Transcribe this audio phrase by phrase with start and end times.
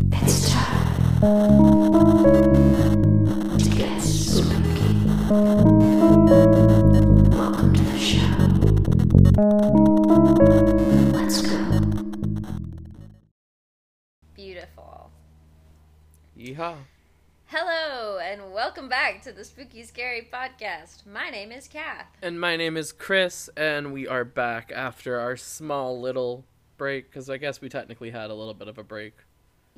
[0.00, 1.18] It's time
[3.58, 4.94] to get spooky.
[7.30, 8.20] Welcome to the show.
[11.12, 11.58] Let's go.
[14.36, 15.10] Beautiful.
[16.38, 16.76] Yeehaw.
[17.46, 21.06] Hello, and welcome back to the Spooky Scary Podcast.
[21.06, 22.06] My name is Kath.
[22.22, 26.44] And my name is Chris, and we are back after our small little
[26.76, 29.14] break, because I guess we technically had a little bit of a break.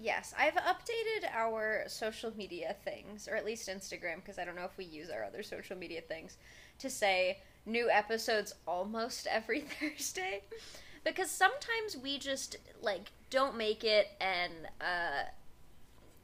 [0.02, 4.64] Yes, I've updated our social media things, or at least Instagram, because I don't know
[4.64, 6.38] if we use our other social media things,
[6.78, 10.42] to say new episodes almost every Thursday.
[11.04, 15.28] Because sometimes we just, like, don't make it, and, uh,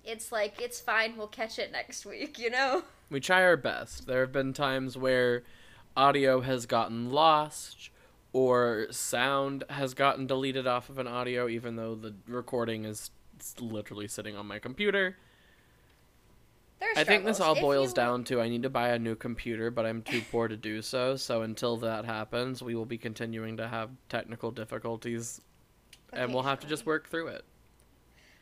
[0.05, 2.83] it's like, it's fine, we'll catch it next week, you know?
[3.11, 4.07] We try our best.
[4.07, 5.43] There have been times where
[5.97, 7.91] audio has gotten lost,
[8.33, 13.55] or sound has gotten deleted off of an audio, even though the recording is s-
[13.61, 15.17] literally sitting on my computer.
[16.95, 19.87] I think this all boils down to I need to buy a new computer, but
[19.87, 21.17] I'm too poor to do so.
[21.17, 25.41] So until that happens, we will be continuing to have technical difficulties,
[26.13, 27.45] and we'll have to just work through it.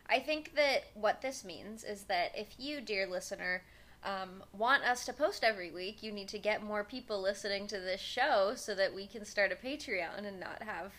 [0.08, 3.62] I think that what this means is that if you, dear listener,
[4.04, 7.78] um, want us to post every week, you need to get more people listening to
[7.80, 10.92] this show so that we can start a Patreon and not have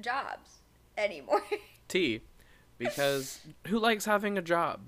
[0.00, 0.58] jobs
[0.98, 1.42] anymore.
[1.88, 2.22] T,
[2.78, 4.80] because who likes having a job?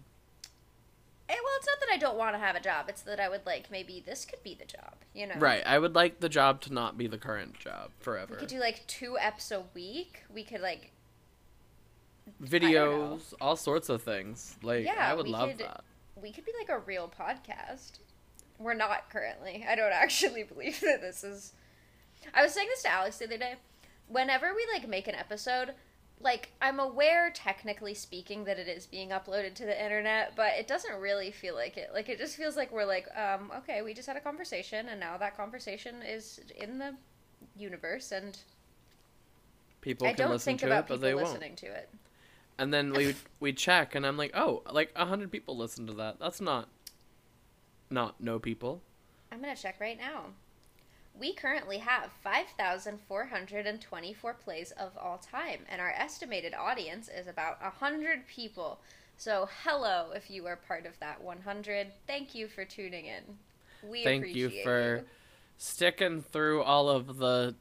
[1.28, 2.86] Eh, well, it's not that I don't want to have a job.
[2.88, 4.94] It's that I would like maybe this could be the job.
[5.14, 5.62] You know, Right.
[5.66, 8.34] I would like the job to not be the current job forever.
[8.34, 10.22] We could do like two eps a week.
[10.32, 10.92] We could like
[12.42, 14.56] Videos, all sorts of things.
[14.62, 15.82] Like Yeah, I would we love could- that.
[16.20, 17.92] we could be like a real podcast.
[18.58, 19.64] We're not currently.
[19.68, 21.52] I don't actually believe that this is.
[22.34, 23.54] I was saying this to Alex the other day.
[24.08, 25.72] Whenever we like make an episode,
[26.20, 30.66] like I'm aware, technically speaking, that it is being uploaded to the internet, but it
[30.66, 31.90] doesn't really feel like it.
[31.92, 34.98] Like it just feels like we're like, um, okay, we just had a conversation, and
[34.98, 36.94] now that conversation is in the
[37.56, 38.38] universe, and
[39.86, 41.28] People I don't listen think to about it, but people they won't.
[41.28, 41.88] listening to it.
[42.58, 45.92] And then we we check, and I'm like, oh, like a hundred people listen to
[45.94, 46.18] that.
[46.18, 46.68] That's not,
[47.88, 48.82] not no people.
[49.30, 50.30] I'm gonna check right now.
[51.18, 58.26] We currently have 5,424 plays of all time, and our estimated audience is about 100
[58.26, 58.80] people.
[59.16, 61.86] So, hello if you are part of that 100.
[62.06, 63.22] Thank you for tuning in.
[63.88, 65.04] We Thank you for
[65.56, 67.54] sticking through all of the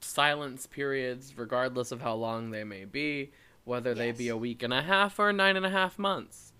[0.00, 3.32] silence periods, regardless of how long they may be,
[3.64, 6.52] whether they be a week and a half or nine and a half months.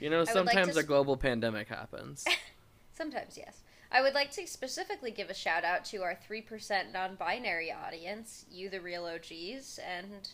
[0.00, 2.24] You know, would like sometimes a global pandemic happens.
[2.94, 3.62] Sometimes, yes.
[3.90, 8.44] I would like to specifically give a shout out to our 3% non binary audience,
[8.50, 10.28] you, the real OGs, and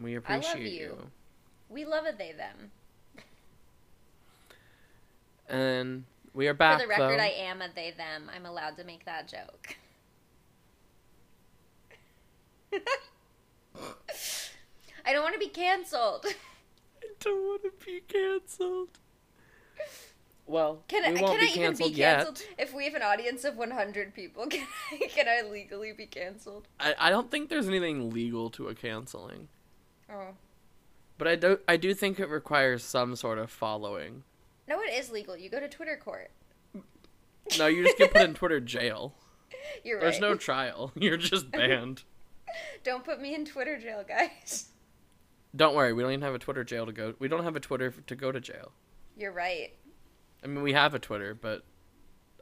[0.00, 0.80] We appreciate you.
[0.80, 0.98] you.
[1.68, 2.70] we love a they, them.
[5.48, 6.80] And we are back.
[6.80, 7.24] For the record, though.
[7.24, 8.30] I am a they, them.
[8.34, 9.76] I'm allowed to make that joke.
[15.04, 16.24] I don't want to be canceled.
[17.02, 18.98] I don't want to be canceled.
[20.46, 22.16] Well, Can I, we can won't I be even canceled be yet.
[22.16, 24.46] canceled if we have an audience of 100 people?
[24.50, 26.66] Can I, can I legally be canceled?
[26.80, 29.48] I, I don't think there's anything legal to a canceling,
[30.12, 30.34] Oh.
[31.16, 34.24] but I do I do think it requires some sort of following.
[34.68, 35.36] No, it is legal.
[35.36, 36.30] You go to Twitter court.
[37.58, 39.14] No, you just get put in Twitter jail.
[39.84, 40.02] You're right.
[40.02, 40.92] There's no trial.
[40.96, 42.02] You're just banned.
[42.84, 44.66] Don't put me in Twitter jail, guys.
[45.54, 47.14] don't worry, we don't even have a Twitter jail to go.
[47.18, 48.72] We don't have a Twitter to go to jail.
[49.16, 49.72] You're right.
[50.42, 51.64] I mean, we have a Twitter, but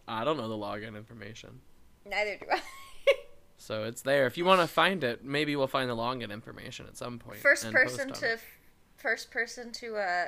[0.09, 1.61] I don't know the login information.
[2.05, 2.61] Neither do I.
[3.57, 4.27] So it's there.
[4.27, 7.41] If you want to find it, maybe we'll find the login information at some point.
[7.41, 8.41] first person to it.
[8.97, 10.27] first person to uh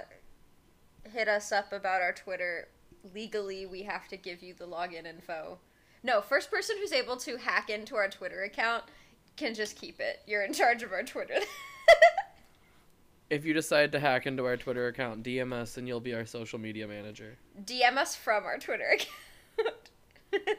[1.11, 2.69] hit us up about our Twitter
[3.15, 5.59] legally we have to give you the login info.
[6.03, 8.85] No, first person who's able to hack into our Twitter account
[9.37, 10.21] can just keep it.
[10.27, 11.35] You're in charge of our Twitter.
[13.33, 16.27] If you decide to hack into our Twitter account, DM us and you'll be our
[16.27, 17.39] social media manager.
[17.65, 20.59] DM us from our Twitter account.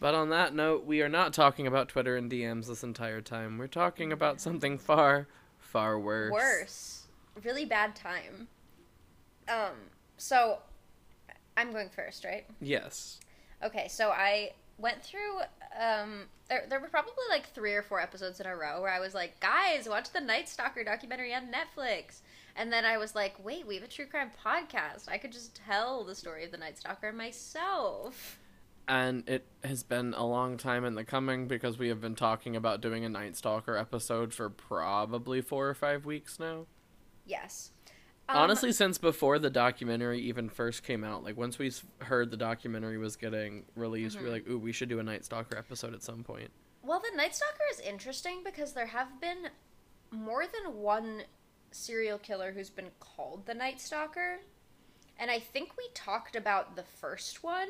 [0.00, 3.56] But on that note, we are not talking about Twitter and DMs this entire time.
[3.56, 5.28] We're talking about something far,
[5.60, 6.32] far worse.
[6.32, 7.02] Worse.
[7.44, 8.48] Really bad time.
[9.48, 9.76] Um
[10.18, 10.58] so
[11.56, 12.44] I'm going first, right?
[12.60, 13.20] Yes.
[13.64, 14.50] Okay, so I
[14.82, 15.38] went through
[15.80, 19.00] um there there were probably like 3 or 4 episodes in a row where I
[19.00, 22.20] was like, "Guys, watch the Night Stalker documentary on Netflix."
[22.54, 25.08] And then I was like, "Wait, we have a true crime podcast.
[25.08, 28.38] I could just tell the story of the Night Stalker myself."
[28.88, 32.56] And it has been a long time in the coming because we have been talking
[32.56, 36.66] about doing a Night Stalker episode for probably four or five weeks now.
[37.24, 37.70] Yes.
[38.28, 42.36] Um, Honestly, since before the documentary even first came out, like once we heard the
[42.36, 45.92] documentary was getting released, we were like, "Ooh, we should do a Night Stalker episode
[45.92, 46.50] at some point."
[46.82, 49.48] Well, the Night Stalker is interesting because there have been
[50.10, 51.22] more than one
[51.70, 54.40] serial killer who's been called the Night Stalker.
[55.18, 57.68] And I think we talked about the first one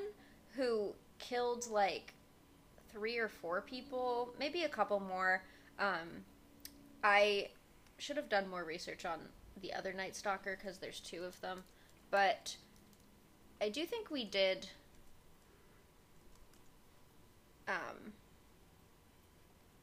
[0.55, 2.15] who killed like
[2.91, 5.43] three or four people, maybe a couple more.
[5.79, 6.25] Um,
[7.03, 7.49] I
[7.99, 9.21] should have done more research on
[9.61, 11.65] the other Night Stalker because there's two of them.
[12.11, 12.57] But
[13.61, 14.69] I do think we did.
[17.69, 18.13] Um,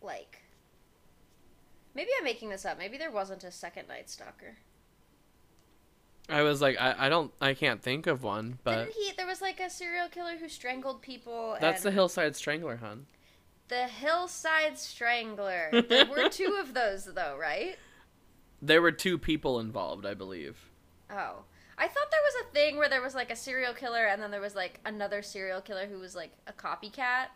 [0.01, 0.42] like
[1.95, 4.57] maybe i'm making this up maybe there wasn't a second night stalker
[6.31, 9.25] I was like, I, I don't, I can't think of one, but didn't he there
[9.25, 13.07] was like a serial killer who strangled people that's the Hillside Strangler, hun.
[13.68, 17.77] the hillside strangler there were two of those though right
[18.61, 20.69] There were two people involved, I believe.
[21.09, 21.44] oh
[21.81, 24.31] i thought there was a thing where there was like a serial killer and then
[24.31, 27.27] there was like another serial killer who was like a copycat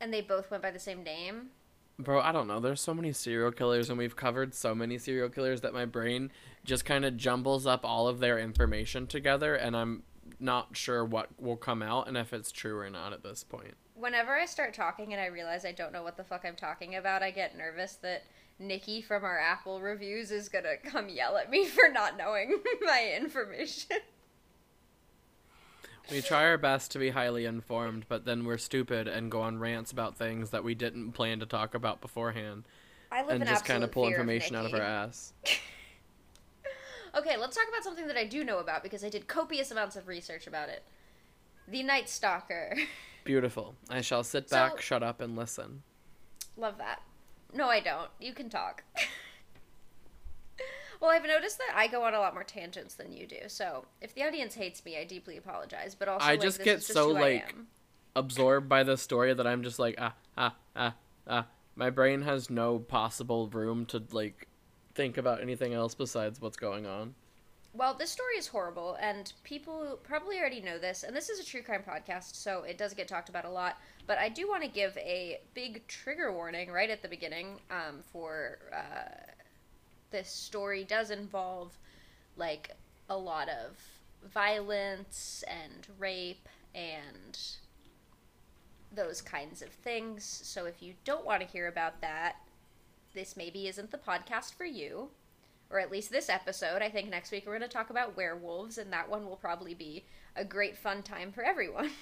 [0.00, 1.50] and they both went by the same name
[1.98, 2.58] Bro, I don't know.
[2.58, 6.32] There's so many serial killers, and we've covered so many serial killers that my brain
[6.64, 10.02] just kind of jumbles up all of their information together, and I'm
[10.40, 13.74] not sure what will come out and if it's true or not at this point.
[13.94, 16.96] whenever I start talking and I realize I don't know what the fuck I'm talking
[16.96, 18.24] about, I get nervous that
[18.58, 23.12] Nikki from our Apple reviews is gonna come yell at me for not knowing my
[23.16, 23.96] information.
[26.10, 29.58] We try our best to be highly informed, but then we're stupid and go on
[29.58, 32.64] rants about things that we didn't plan to talk about beforehand,
[33.10, 35.32] I live and in just kind of pull information out of our ass.
[37.14, 39.96] Okay, let's talk about something that I do know about because I did copious amounts
[39.96, 40.82] of research about it.
[41.68, 42.74] The Night Stalker.
[43.24, 43.74] Beautiful.
[43.90, 45.82] I shall sit So- back, shut up, and listen.
[46.56, 47.02] Love that.
[47.54, 48.08] No, I don't.
[48.20, 48.82] You can talk.
[51.00, 53.48] well, I've noticed that I go on a lot more tangents than you do.
[53.48, 55.94] So, if the audience hates me, I deeply apologize.
[55.94, 57.54] But also, I like, just get just so, like.
[58.14, 60.94] Absorbed by the story that I'm just like, ah, ah, ah,
[61.26, 61.46] ah.
[61.76, 64.46] My brain has no possible room to, like,
[64.94, 67.14] think about anything else besides what's going on.
[67.74, 71.04] Well, this story is horrible, and people probably already know this.
[71.04, 73.78] And this is a true crime podcast, so it does get talked about a lot.
[74.06, 77.60] But I do want to give a big trigger warning right at the beginning.
[77.70, 79.32] Um, for uh,
[80.10, 81.78] this story does involve
[82.36, 82.76] like
[83.08, 83.78] a lot of
[84.30, 87.38] violence and rape and
[88.94, 90.24] those kinds of things.
[90.24, 92.36] So if you don't want to hear about that,
[93.14, 95.08] this maybe isn't the podcast for you
[95.72, 96.82] or at least this episode.
[96.82, 99.74] I think next week we're going to talk about werewolves, and that one will probably
[99.74, 100.04] be
[100.36, 101.90] a great fun time for everyone.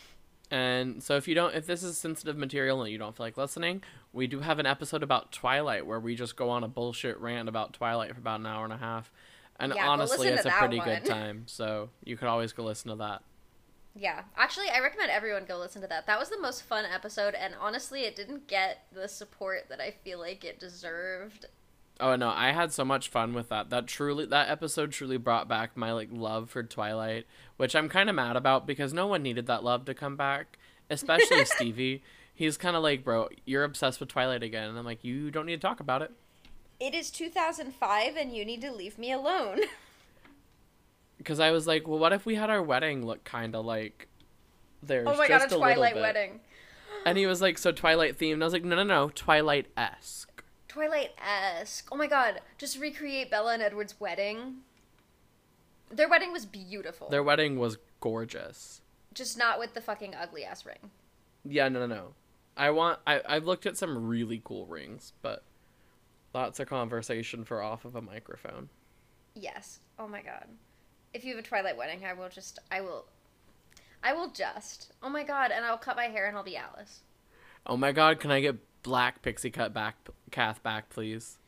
[0.52, 3.36] And so if you don't if this is sensitive material and you don't feel like
[3.36, 7.20] listening, we do have an episode about Twilight where we just go on a bullshit
[7.20, 9.12] rant about Twilight for about an hour and a half.
[9.60, 10.88] And Yeah, honestly, it's a pretty one.
[10.88, 11.44] good time.
[11.46, 13.22] So you could always go listen to that.
[13.94, 16.08] yeah, actually, I recommend everyone go listen to that.
[16.08, 19.92] That was the most fun episode, and honestly, it didn't get the support that I
[20.02, 21.46] feel like it deserved.
[22.00, 23.70] Oh no, I had so much fun with that.
[23.70, 27.26] That truly that episode truly brought back my like love for Twilight,
[27.56, 30.58] which I'm kind of mad about because no one needed that love to come back,
[30.88, 32.02] especially Stevie.
[32.34, 35.44] He's kind of like, "Bro, you're obsessed with Twilight again." And I'm like, "You don't
[35.46, 36.10] need to talk about it."
[36.80, 39.60] It is 2005, and you need to leave me alone.
[41.18, 44.08] Because I was like, "Well, what if we had our wedding look kind of like
[44.82, 46.40] theirs?" oh my god, a Twilight bit?" wedding.
[47.04, 50.29] And he was like, "So Twilight themed." I was like, "No, no, no, Twilight esque."
[50.70, 51.88] Twilight esque.
[51.90, 54.58] Oh my god, just recreate Bella and Edward's wedding.
[55.90, 57.08] Their wedding was beautiful.
[57.08, 58.80] Their wedding was gorgeous.
[59.12, 60.92] Just not with the fucking ugly ass ring.
[61.44, 62.14] Yeah, no, no, no.
[62.56, 63.00] I want.
[63.04, 65.42] I I've looked at some really cool rings, but
[66.32, 68.68] that's a conversation for off of a microphone.
[69.34, 69.80] Yes.
[69.98, 70.46] Oh my god.
[71.12, 72.60] If you have a Twilight wedding, I will just.
[72.70, 73.06] I will.
[74.04, 74.92] I will just.
[75.02, 77.00] Oh my god, and I'll cut my hair and I'll be Alice.
[77.66, 79.96] Oh my god, can I get black pixie cut back,
[80.30, 81.38] Kath back, please?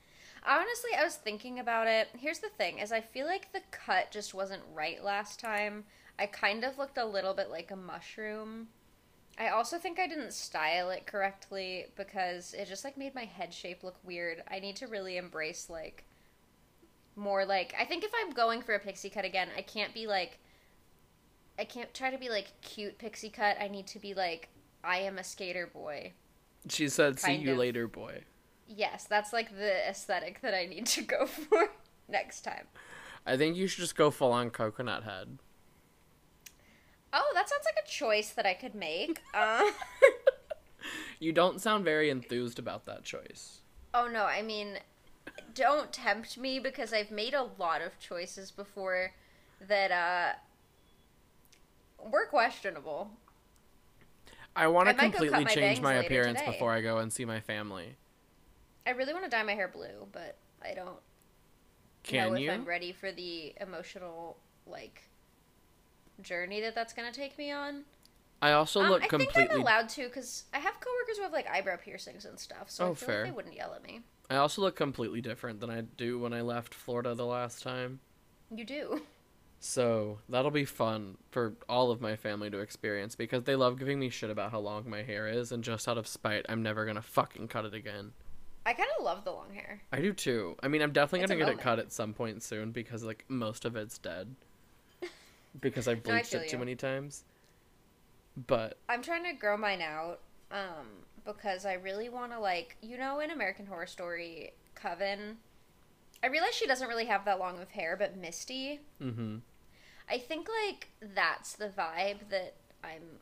[0.44, 2.08] Honestly, I was thinking about it.
[2.18, 5.84] Here's the thing: is I feel like the cut just wasn't right last time.
[6.18, 8.68] I kind of looked a little bit like a mushroom.
[9.38, 13.54] I also think I didn't style it correctly because it just like made my head
[13.54, 14.42] shape look weird.
[14.50, 16.04] I need to really embrace like
[17.16, 20.06] more like I think if I'm going for a pixie cut again, I can't be
[20.06, 20.38] like
[21.58, 23.56] I can't try to be like cute pixie cut.
[23.60, 24.48] I need to be like
[24.84, 26.12] I am a skater boy.
[26.68, 27.58] She said, "See you of.
[27.58, 28.22] later, boy."
[28.68, 31.70] Yes, that's like the aesthetic that I need to go for
[32.08, 32.66] next time.
[33.26, 35.38] I think you should just go full on coconut head.
[37.12, 39.20] Oh, that sounds like a choice that I could make.
[39.34, 39.70] Uh,
[41.20, 43.60] You don't sound very enthused about that choice.
[43.94, 44.78] oh no, I mean,
[45.54, 49.12] don't tempt me because I've made a lot of choices before
[49.68, 50.32] that uh
[52.10, 53.10] were questionable.
[54.54, 56.52] I want to might go cut completely my change my appearance today.
[56.52, 57.96] before I go and see my family.
[58.86, 60.98] I really want to dye my hair blue, but I don't
[62.02, 62.50] Can know you?
[62.50, 65.02] if I'm ready for the emotional like
[66.20, 67.84] journey that that's gonna take me on.
[68.40, 69.54] I also Um, look I think completely.
[69.54, 72.86] I'm allowed to because I have coworkers who have like eyebrow piercings and stuff, so
[72.88, 73.22] Oh, I feel fair.
[73.22, 74.02] like they wouldn't yell at me.
[74.28, 78.00] I also look completely different than I do when I left Florida the last time.
[78.50, 79.02] You do.
[79.64, 84.00] So that'll be fun for all of my family to experience because they love giving
[84.00, 86.84] me shit about how long my hair is, and just out of spite, I'm never
[86.84, 88.10] gonna fucking cut it again.
[88.66, 89.80] I kind of love the long hair.
[89.92, 90.56] I do too.
[90.64, 93.24] I mean, I'm definitely It's gonna get it cut at some point soon because like
[93.28, 94.34] most of it's dead
[95.60, 96.58] because I've No, I bleached it too you.
[96.58, 97.22] many times.
[98.48, 100.18] But I'm trying to grow mine out
[100.50, 100.88] um,
[101.24, 105.36] because I really want to like you know in American Horror Story, Coven.
[106.24, 109.36] I realize she doesn't really have that long of hair, but Misty, hmm
[110.12, 112.54] I think like that's the vibe that
[112.84, 113.18] I'm.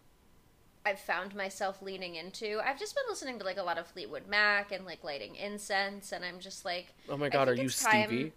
[0.85, 2.59] I've found myself leaning into.
[2.64, 6.11] I've just been listening to like a lot of Fleetwood Mac and like lighting incense,
[6.11, 8.32] and I'm just like, oh my god, are you time- Stevie?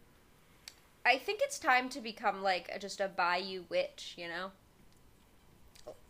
[1.05, 4.51] I think it's time to become like a, just a bayou witch, you know.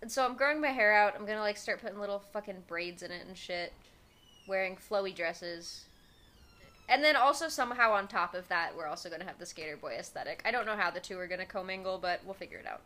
[0.01, 1.15] And so I'm growing my hair out.
[1.17, 3.71] I'm gonna like start putting little fucking braids in it and shit,
[4.47, 5.85] wearing flowy dresses,
[6.89, 9.93] and then also somehow on top of that, we're also gonna have the skater boy
[9.93, 10.41] aesthetic.
[10.45, 12.81] I don't know how the two are gonna commingle, but we'll figure it out.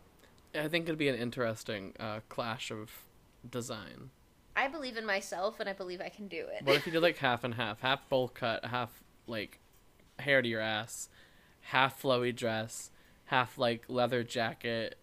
[0.55, 2.91] I think it'd be an interesting uh, clash of
[3.49, 4.11] design.
[4.55, 6.65] I believe in myself, and I believe I can do it.
[6.65, 9.59] What if you did like half and half, half bowl cut, half like
[10.19, 11.09] hair to your ass,
[11.61, 12.91] half flowy dress,
[13.25, 14.97] half like leather jacket?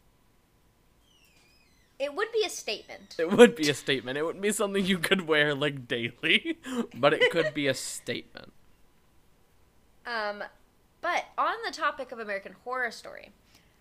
[1.98, 3.16] it would be a statement.
[3.18, 4.18] It would be a statement.
[4.18, 6.58] It would be something you could wear like daily,
[6.94, 8.52] but it could be a statement.
[10.06, 10.42] Um,
[11.00, 13.30] but on the topic of American Horror Story,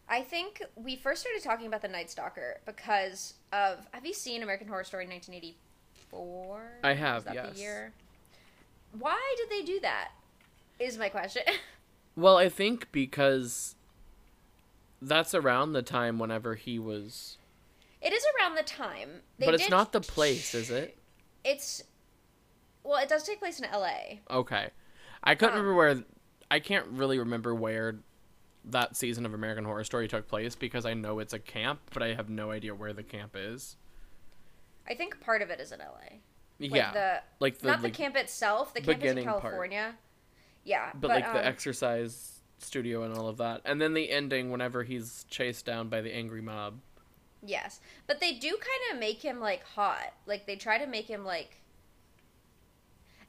[0.09, 3.87] I think we first started talking about the Night Stalker because of.
[3.91, 6.61] Have you seen American Horror Story 1984?
[6.83, 7.53] I have, Is that yes.
[7.53, 7.91] the year?
[8.97, 10.11] Why did they do that?
[10.79, 11.43] Is my question.
[12.15, 13.73] Well, I think because
[15.01, 17.37] that's around the time whenever he was.
[18.03, 19.21] it is around the time.
[19.39, 20.95] They but it's did- not the place, is it?
[21.43, 21.83] It's.
[22.83, 24.21] Well, it does take place in L.A.
[24.29, 24.67] Okay.
[25.23, 25.59] I couldn't Huh.
[25.61, 26.03] remember where.
[26.49, 27.95] I can't really remember where
[28.65, 32.01] that season of American Horror Story took place because I know it's a camp, but
[32.01, 33.75] I have no idea where the camp is.
[34.87, 36.19] I think part of it is in L.A.
[36.59, 36.91] Like yeah.
[36.91, 38.73] The, like the not like, the camp itself.
[38.73, 39.41] The camp is in beginning part.
[39.41, 39.95] California.
[40.63, 43.61] Yeah, but, like the um, exercise studio and all of that.
[43.65, 46.79] And then the ending whenever he's chased down by the angry mob.
[47.45, 50.13] Yes, but they do kind of make him like hot.
[50.25, 51.57] Like they try to make him like.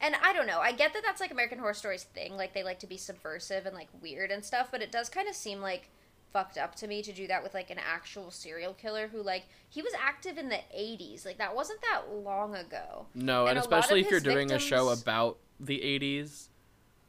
[0.04, 0.60] And I don't know.
[0.60, 2.36] I get that that's like American Horror Stories thing.
[2.36, 5.28] Like they like to be subversive and like weird and stuff, but it does kind
[5.28, 5.88] of seem like
[6.30, 9.44] fucked up to me to do that with like an actual serial killer who like
[9.70, 11.24] he was active in the 80s.
[11.24, 13.06] Like that wasn't that long ago.
[13.14, 16.48] No, And and, especially if you're doing a show about the 80s,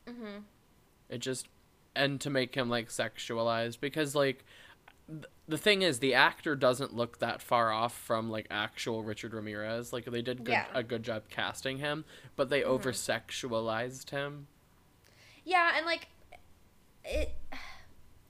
[0.08, 0.44] Mhm.
[1.10, 1.48] it just
[1.96, 4.46] and to make him like sexualized because like
[5.48, 9.94] the thing is the actor doesn't look that far off from like actual Richard Ramirez.
[9.94, 10.66] Like they did good, Yeah.
[10.66, 10.78] Mm-hmm.
[10.78, 14.48] a good job casting him, but they over sexualized him.
[15.44, 16.08] Yeah, and like
[17.04, 17.36] it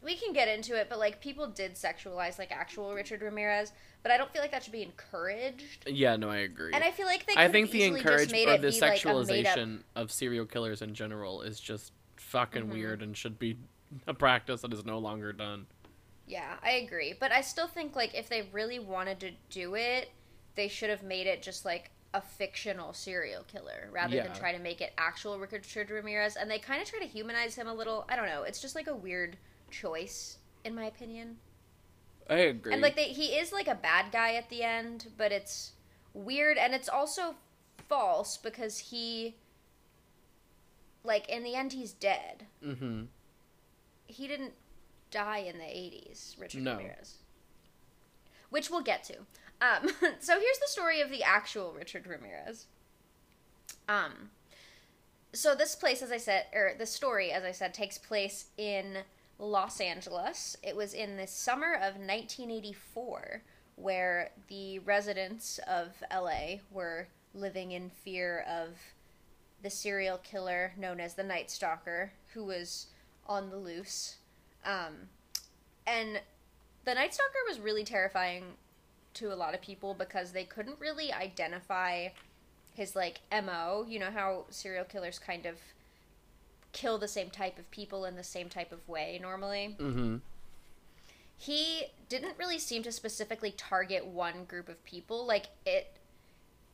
[0.04, 3.72] we can get into it, but like people did sexualize like actual Richard Ramirez,
[4.04, 5.86] but I don't feel like that should be encouraged.
[5.88, 6.74] Yeah, no, I agree.
[6.74, 10.12] And I feel like they I think the encouragement or the be, like, sexualization of
[10.12, 12.72] serial killers in general is just fucking Mm-hmm.
[12.74, 13.58] weird and should be
[14.06, 15.66] a practice that is no longer done.
[16.28, 17.14] Yeah, I agree.
[17.20, 20.10] But I still think like if they really wanted to do it,
[20.56, 24.60] they should have made it just like a fictional serial killer rather than try to
[24.60, 26.36] make it actual Richard Ramirez.
[26.36, 28.06] And they kind of try to humanize him a little.
[28.10, 28.44] I don't know.
[28.44, 29.38] It's just like a weird
[29.70, 31.38] choice, in my opinion.
[32.30, 32.74] I agree.
[32.74, 35.74] And like they, he is like a bad guy at the end, but it's
[36.14, 37.36] weird and it's also
[37.90, 39.36] false because he
[41.04, 42.48] like in the end he's dead.
[42.66, 43.04] mm-hmm.
[44.08, 44.54] He didn't
[45.12, 46.78] die in the 80s, Richard No.
[46.78, 47.16] Ramirez.
[48.50, 49.18] Which we'll get to.
[49.62, 52.66] Um, so here's the story of the actual Richard Ramirez.
[53.88, 54.32] Um,
[55.34, 59.00] so this place, as I said, or the story, as I said, takes place in
[59.38, 60.56] Los Angeles.
[60.64, 63.42] It was in the summer of 1984,
[63.76, 68.70] where the residents of LA were living in fear of
[69.62, 72.88] the serial killer known as the Night Stalker, who was
[73.28, 74.16] on the loose.
[74.66, 74.94] Um,
[75.88, 76.22] and
[76.84, 78.44] the Night Stalker was really terrifying
[79.16, 82.10] to a lot of people because they couldn't really identify
[82.74, 83.86] his like MO.
[83.88, 85.56] You know how serial killers kind of
[86.72, 89.76] kill the same type of people in the same type of way normally.
[89.80, 90.18] Mm-hmm.
[91.38, 95.26] He didn't really seem to specifically target one group of people.
[95.26, 95.98] Like it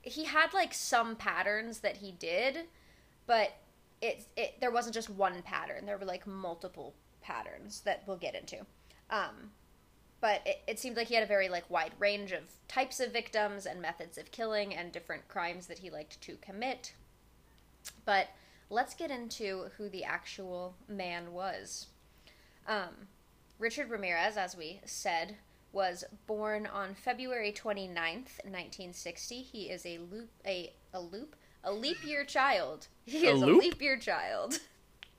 [0.02, 2.62] he had like some patterns that he did,
[3.28, 3.54] but
[4.02, 5.86] it, it there wasn't just one pattern.
[5.86, 6.96] There were like multiple
[7.32, 8.58] patterns that we'll get into.
[9.10, 9.52] Um,
[10.20, 13.12] but it, it seemed like he had a very like wide range of types of
[13.12, 16.94] victims and methods of killing and different crimes that he liked to commit.
[18.06, 18.28] But
[18.70, 21.88] let's get into who the actual man was.
[22.68, 23.08] Um,
[23.58, 25.36] Richard Ramirez, as we said,
[25.72, 29.42] was born on February 29th, 1960.
[29.42, 32.88] He is a loop a a loop a leap year child.
[33.06, 34.60] He A is a leap year child.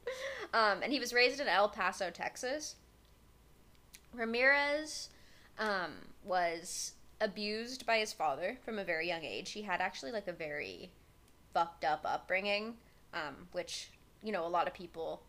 [0.55, 2.77] um, and he was raised in El Paso, Texas.
[4.13, 5.09] Ramirez
[5.59, 5.93] um,
[6.25, 9.53] was abused by his father from a very young age.
[9.53, 10.91] He had actually like a very
[11.55, 12.75] fucked up upbringing,
[13.15, 13.91] um, which
[14.23, 15.23] you know a lot of people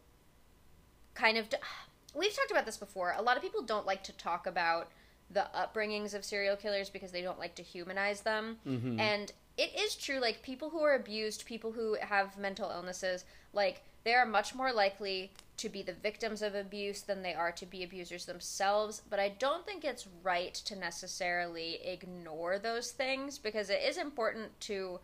[1.14, 1.50] kind of.
[1.50, 1.58] D-
[2.16, 3.16] We've talked about this before.
[3.18, 4.92] A lot of people don't like to talk about
[5.32, 8.58] the upbringings of serial killers because they don't like to humanize them.
[8.68, 9.00] Mhm.
[9.00, 13.82] And it is true, like, people who are abused, people who have mental illnesses, like,
[14.04, 17.66] they are much more likely to be the victims of abuse than they are to
[17.66, 19.02] be abusers themselves.
[19.10, 24.60] But I don't think it's right to necessarily ignore those things because it is important
[24.62, 25.00] to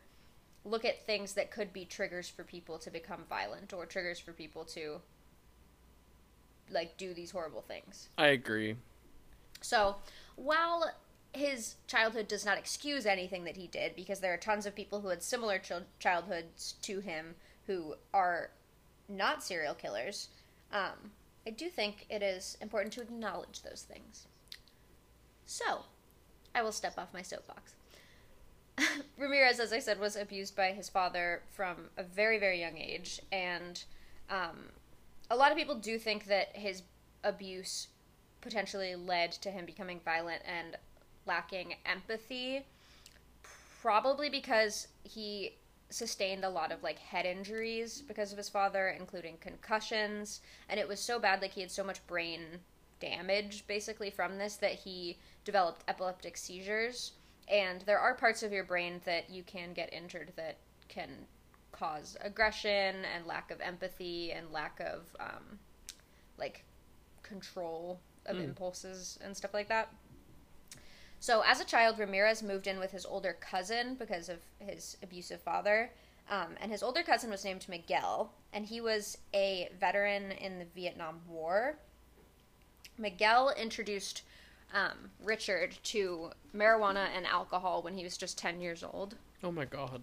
[0.66, 4.34] look at things that could be triggers for people to become violent or triggers for
[4.34, 5.00] people to,
[6.70, 8.10] like, do these horrible things.
[8.18, 8.76] I agree.
[9.62, 9.96] So,
[10.36, 10.92] while
[11.32, 15.02] his childhood does not excuse anything that he did, because there are tons of people
[15.02, 17.36] who had similar chil- childhoods to him
[17.68, 18.50] who are
[19.10, 20.30] not serial killers,
[20.72, 21.12] um,
[21.46, 24.28] I do think it is important to acknowledge those things.
[25.46, 25.86] So,
[26.54, 27.74] I will step off my soapbox.
[29.18, 33.20] Ramirez, as I said, was abused by his father from a very, very young age,
[33.32, 33.84] and
[34.30, 34.70] um,
[35.30, 36.84] a lot of people do think that his
[37.24, 37.88] abuse
[38.42, 40.78] potentially led to him becoming violent and
[41.26, 42.66] lacking empathy
[43.82, 45.54] probably because he
[45.90, 50.88] sustained a lot of like head injuries because of his father including concussions and it
[50.88, 52.42] was so bad like he had so much brain
[53.00, 57.14] damage basically from this that he developed epileptic seizures
[57.48, 60.58] and there are parts of your brain that you can get injured that
[60.90, 61.10] can
[61.72, 65.58] cause aggression and lack of empathy and lack of um,
[66.38, 66.64] like
[67.24, 68.44] control of Mm.
[68.44, 69.92] impulses and stuff like that.
[71.20, 75.42] So, as a child, Ramirez moved in with his older cousin because of his abusive
[75.42, 75.92] father.
[76.30, 80.66] Um, and his older cousin was named Miguel, and he was a veteran in the
[80.76, 81.76] Vietnam War.
[82.98, 84.22] Miguel introduced
[84.74, 89.66] um, Richard to marijuana and alcohol when he was just 10 years old Oh my
[89.66, 90.02] god.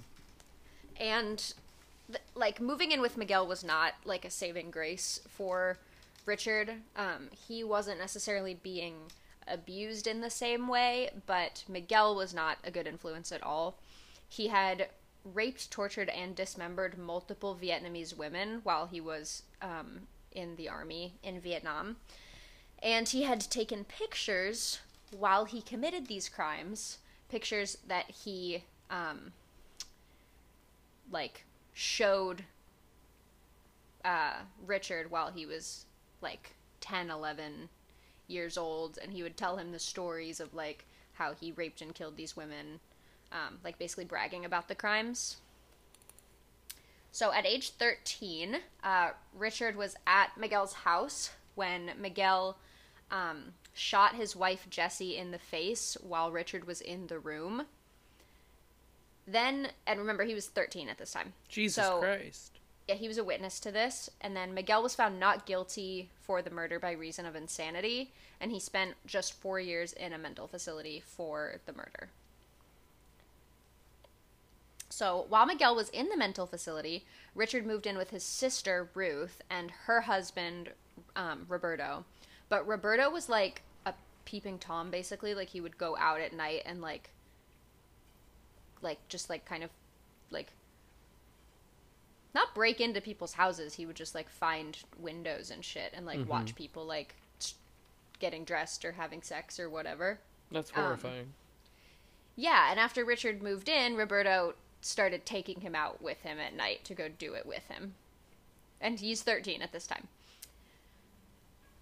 [0.98, 1.52] and
[2.09, 5.79] th- like moving in with Miguel was not like a saving grace for
[6.24, 6.72] Richard.
[6.96, 8.94] Um, he wasn't necessarily being
[9.46, 13.78] abused in the same way, but Miguel was not a good influence at all.
[14.28, 14.88] He had
[15.24, 21.40] raped, tortured, and dismembered multiple Vietnamese women while he was um, in the army in
[21.40, 21.96] Vietnam.
[22.82, 24.80] And he had taken pictures
[25.11, 29.32] while he committed these crimes, pictures that he um,
[31.11, 32.44] like showed
[34.04, 35.87] uh, Richard while he was
[36.20, 37.68] like 10, 11
[38.28, 40.84] years old, and he would tell him the stories of like
[41.14, 42.80] how he raped and killed these women,
[43.32, 45.36] um, like basically bragging about the crimes.
[47.12, 52.58] So at age 13, uh, Richard was at Miguel's house when Miguel
[53.10, 57.62] um, shot his wife Jessie in the face while Richard was in the room.
[59.26, 61.32] Then, and remember, he was 13 at this time.
[61.48, 62.56] Jesus So- Christ.
[62.87, 64.09] Yeah, he was a witness to this.
[64.20, 68.53] And then Miguel was found not guilty for the murder by reason of insanity, and
[68.53, 72.09] he spent just four years in a mental facility for the murder.
[74.88, 79.42] So while Miguel was in the mental facility, Richard moved in with his sister Ruth
[79.51, 80.70] and her husband
[81.16, 82.05] um, Roberto.
[82.49, 83.92] But Roberto was like a
[84.25, 85.35] peeping tom, basically.
[85.35, 87.11] Like he would go out at night and like,
[88.81, 89.70] like just like kind of,
[90.31, 90.53] like
[92.37, 93.75] not break into people's houses.
[93.75, 97.16] He would just like find windows and shit and like watch people like
[98.20, 100.20] getting dressed or having sex or whatever.
[100.53, 101.33] That's um, horrifying.
[102.37, 106.85] Yeah, and after Richard moved in, Roberto started taking him out with him at night
[106.85, 107.94] to go do it with him.
[108.81, 110.07] And he's 13 at this time.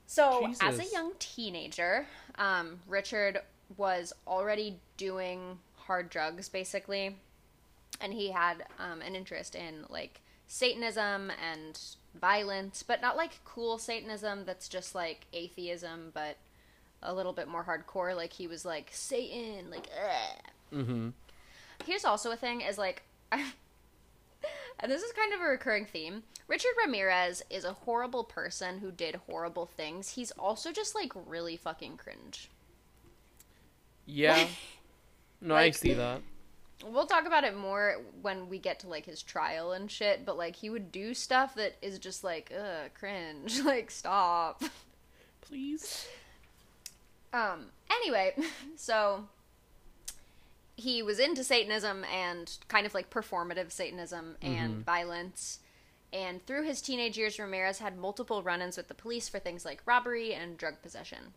[0.07, 3.41] So, as a young teenager, um, Richard
[3.77, 7.17] was already doing hard drugs, basically.
[8.01, 11.79] And he had um, an interest in, like, Satanism and
[12.21, 16.37] violence, but not like cool Satanism that's just like atheism, but
[17.03, 18.17] a little bit more hardcore.
[18.17, 19.89] Like he was like Satan, like.
[20.73, 21.11] Mm-hmm.
[21.85, 23.03] Here's also a thing is like,
[23.33, 23.53] and
[24.91, 26.23] this is kind of a recurring theme.
[26.47, 30.11] Richard Ramirez is a horrible person who did horrible things.
[30.11, 32.51] He's also just like really fucking cringe.
[34.07, 34.47] Yeah.
[35.41, 36.23] No, I see that.
[36.85, 40.37] We'll talk about it more when we get to like his trial and shit, but
[40.37, 43.61] like he would do stuff that is just like, ugh, cringe.
[43.65, 44.63] like, stop.
[45.41, 46.07] Please.
[47.33, 48.35] Um, anyway,
[48.77, 49.25] so
[50.77, 55.61] he was into Satanism and kind of like performative Satanism and violence.
[56.13, 59.65] And through his teenage years, Ramirez had multiple run ins with the police for things
[59.65, 61.35] like robbery and drug possession.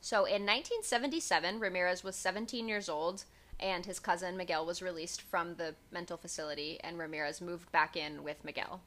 [0.00, 3.24] So in 1977, Ramirez was 17 years old,
[3.64, 8.22] and his cousin Miguel was released from the mental facility, and Ramirez moved back in
[8.22, 8.82] with Miguel.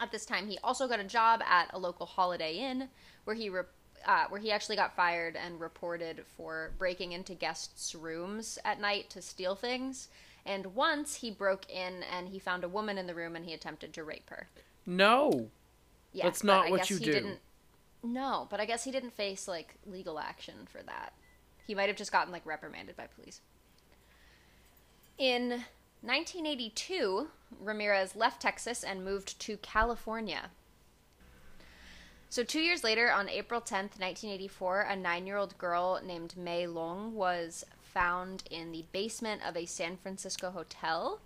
[0.00, 2.88] At this time, he also got a job at a local Holiday Inn,
[3.24, 3.62] where he re-
[4.06, 9.10] uh, where he actually got fired and reported for breaking into guests' rooms at night
[9.10, 10.08] to steal things.
[10.46, 13.52] And once he broke in and he found a woman in the room and he
[13.52, 14.48] attempted to rape her.
[14.86, 15.50] No.
[16.12, 17.12] Yeah, That's not I what guess you he do.
[17.12, 17.38] Didn't,
[18.02, 21.12] no, but I guess he didn't face like legal action for that.
[21.66, 23.40] He might have just gotten like reprimanded by police.
[25.18, 25.64] In
[26.02, 27.28] 1982,
[27.62, 30.50] Ramirez left Texas and moved to California.
[32.28, 36.64] So, two years later, on April 10th, 1984, a nine year old girl named Mei
[36.64, 41.20] Leung was found in the basement of a San Francisco hotel.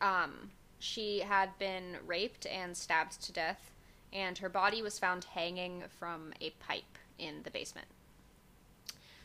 [0.00, 3.72] Um, she had been raped and stabbed to death,
[4.12, 7.88] and her body was found hanging from a pipe in the basement.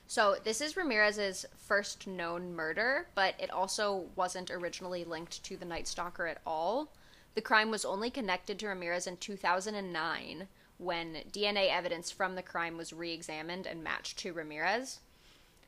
[0.10, 5.66] So, this is Ramirez's first known murder, but it also wasn't originally linked to the
[5.66, 6.94] Night Stalker at all.
[7.36, 12.78] The crime was only connected to Ramirez in 2009 when DNA evidence from the crime
[12.78, 15.02] was re examined and matched to Ramirez.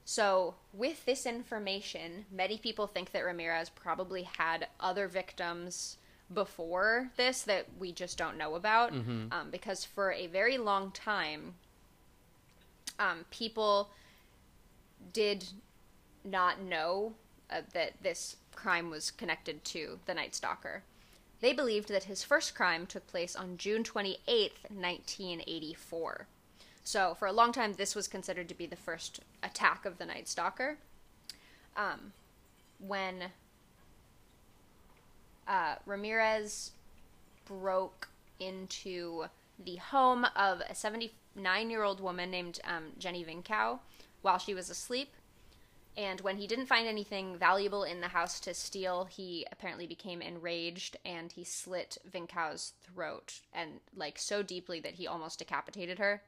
[0.05, 5.97] So, with this information, many people think that Ramirez probably had other victims
[6.33, 8.93] before this that we just don't know about.
[9.33, 11.55] Um, because for a very long time,
[12.99, 13.89] um, people
[15.13, 15.45] did
[16.23, 17.13] not know
[17.49, 20.83] uh, that this crime was connected to the Night Stalker.
[21.41, 26.27] They believed that his first crime took place on June 28th, 1984.
[26.83, 30.05] So, for a long time, this was considered to be the first attack of the
[30.05, 30.77] Night Stalker.
[31.77, 32.13] Um,
[32.79, 33.25] when
[35.47, 36.71] uh, Ramirez
[37.45, 38.09] broke
[38.39, 39.25] into
[39.63, 43.79] the home of a 79 year old woman named um, Jennie Vincow
[44.21, 45.13] while she was asleep.
[45.97, 50.21] And when he didn't find anything valuable in the house to steal, he apparently became
[50.21, 56.21] enraged and he slit Vincow's throat and like so deeply that he almost decapitated her.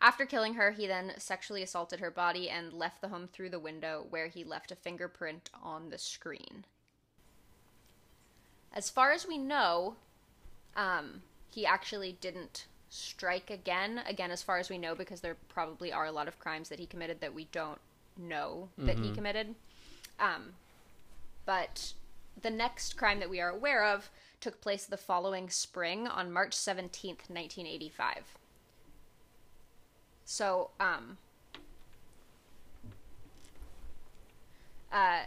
[0.00, 3.58] After killing her, he then sexually assaulted her body and left the home through the
[3.58, 6.66] window where he left a fingerprint on the screen.
[8.70, 9.96] As far as we know,
[10.76, 14.00] um, he actually didn't strike again.
[14.06, 16.78] Again, as far as we know, because there probably are a lot of crimes that
[16.78, 17.80] he committed that we don't
[18.16, 19.54] know that he committed.
[20.20, 20.52] Um,
[21.44, 21.92] but
[22.40, 26.52] the next crime that we are aware of took place the following spring on March
[26.52, 28.36] 17th, 1985.
[30.24, 31.18] So, um,
[34.92, 35.22] uh,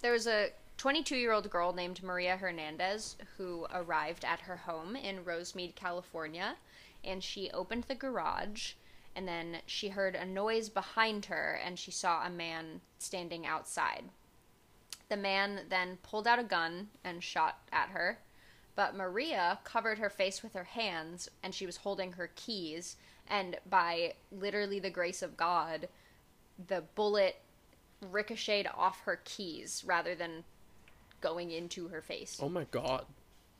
[0.00, 4.94] there was a 22 year old girl named Maria Hernandez who arrived at her home
[4.94, 6.54] in Rosemead, California,
[7.08, 8.72] and she opened the garage.
[9.16, 14.04] And then she heard a noise behind her, and she saw a man standing outside.
[15.08, 18.20] The man then pulled out a gun and shot at her,
[18.76, 22.94] but Maria covered her face with her hands, and she was holding her keys.
[23.26, 25.88] And by literally the grace of God,
[26.68, 27.40] the bullet
[28.00, 30.44] ricocheted off her keys rather than
[31.20, 32.38] going into her face.
[32.40, 33.04] Oh my god.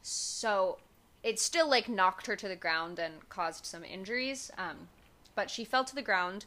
[0.02, 0.78] So
[1.22, 4.50] it still like knocked her to the ground and caused some injuries.
[4.56, 4.88] Um,
[5.34, 6.46] but she fell to the ground.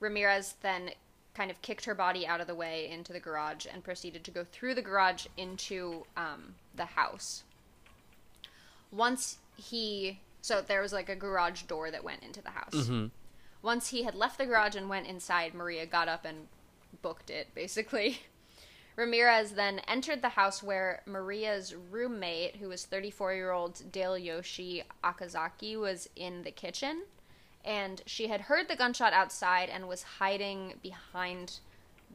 [0.00, 0.90] Ramirez then
[1.34, 4.30] kind of kicked her body out of the way into the garage and proceeded to
[4.30, 7.42] go through the garage into um, the house.
[8.92, 12.88] Once he, so there was like a garage door that went into the house.
[13.62, 16.46] Once he had left the garage and went inside, Maria got up and
[17.02, 18.20] booked it, basically.
[18.96, 24.84] Ramirez then entered the house where Maria's roommate, who was 34 year old Dayle Yoshie
[25.02, 27.02] Okazaki, was in the kitchen.
[27.64, 31.58] And she had heard the gunshot outside and was hiding behind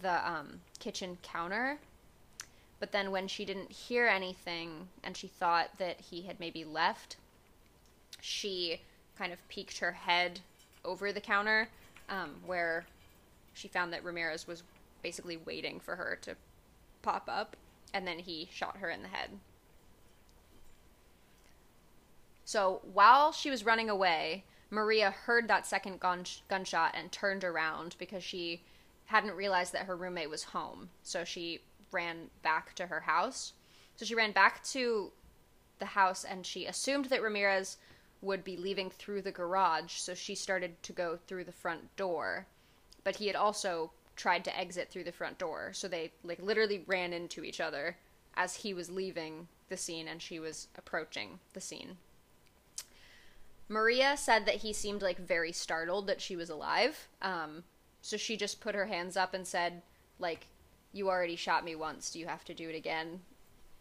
[0.01, 1.79] the um, kitchen counter.
[2.79, 7.17] But then when she didn't hear anything and she thought that he had maybe left,
[8.21, 8.81] she
[9.17, 10.39] kind of peeked her head
[10.85, 11.67] over the counter
[12.09, 12.85] um, where
[13.53, 14.63] she found that Ramirez was
[15.03, 16.35] basically waiting for her to
[17.01, 17.55] pop up,
[17.93, 19.31] and then he shot her in the head.
[22.45, 27.95] So while she was running away, Maria heard that second gun- gunshot and turned around
[27.99, 28.63] because she
[29.05, 30.89] hadn't realized that her roommate was home.
[31.03, 33.53] So she ran back to her house.
[33.95, 35.11] So she ran back to
[35.79, 37.77] the house and she assumed that Ramirez
[38.21, 42.45] would be leaving through the garage, so she started to go through the front door.
[43.03, 46.83] But he had also tried to exit through the front door, so they like literally
[46.85, 47.95] ran into each other
[48.35, 51.97] as he was leaving the scene and she was approaching the scene.
[53.69, 57.07] Maria said that he seemed like very startled that she was alive.
[57.21, 57.63] Um,
[58.01, 59.81] so she just put her hands up and said,
[60.19, 60.47] like,
[60.91, 62.11] you already shot me once.
[62.11, 63.21] Do you have to do it again?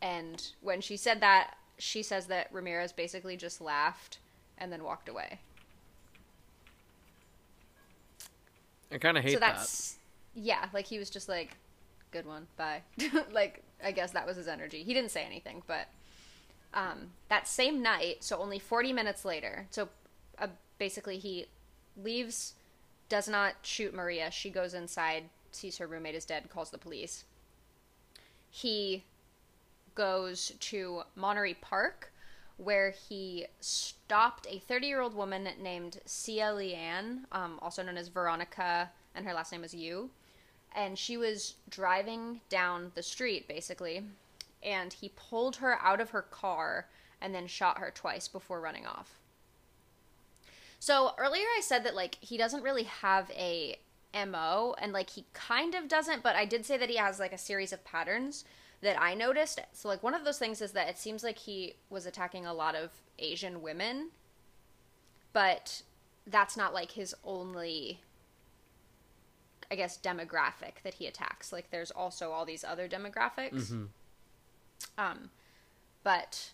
[0.00, 4.18] And when she said that, she says that Ramirez basically just laughed
[4.58, 5.40] and then walked away.
[8.92, 9.97] I kind of hate so that's
[10.38, 11.56] yeah, like he was just like,
[12.10, 12.82] good one, bye.
[13.32, 14.82] like I guess that was his energy.
[14.82, 15.88] He didn't say anything, but
[16.74, 19.88] um, that same night, so only 40 minutes later, so
[20.38, 20.48] uh,
[20.78, 21.46] basically he
[22.02, 22.54] leaves,
[23.08, 24.30] does not shoot Maria.
[24.30, 27.24] She goes inside, sees her roommate is dead, calls the police.
[28.50, 29.04] He
[29.94, 32.12] goes to Monterey Park,
[32.56, 38.90] where he stopped a 30 year old woman named Tsai-Lian, um, also known as Veronica,
[39.14, 40.10] and her last name is Yu.
[40.74, 44.04] And she was driving down the street, basically,
[44.62, 46.86] and he pulled her out of her car
[47.20, 49.18] and then shot her twice before running off.
[50.80, 53.78] So earlier I said that like he doesn't really have a
[54.14, 57.32] MO and like he kind of doesn't, but I did say that he has like
[57.32, 58.44] a series of patterns
[58.80, 59.60] that I noticed.
[59.72, 62.54] So like one of those things is that it seems like he was attacking a
[62.54, 64.10] lot of Asian women,
[65.32, 65.82] but
[66.26, 68.00] that's not like his only
[69.70, 71.52] I guess demographic that he attacks.
[71.52, 73.70] Like there's also all these other demographics.
[73.70, 73.88] Mhm.
[74.96, 75.30] Um
[76.02, 76.52] but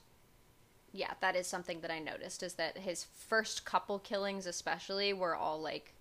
[0.93, 5.35] yeah, that is something that I noticed is that his first couple killings especially were
[5.35, 5.93] all like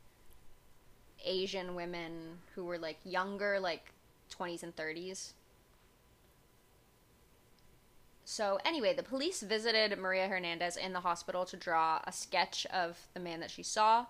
[1.26, 3.92] Asian women who were like younger, like
[4.30, 5.34] 20s and 30s.
[8.26, 12.98] So, anyway, the police visited Maria Hernandez in the hospital to draw a sketch of
[13.14, 14.06] the man that she saw.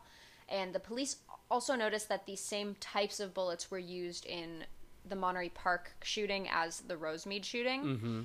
[0.48, 1.16] And the police
[1.54, 4.66] also noticed that these same types of bullets were used in
[5.08, 7.84] the Monterey Park shooting as the Rosemead shooting.
[7.84, 8.22] Mm-hmm.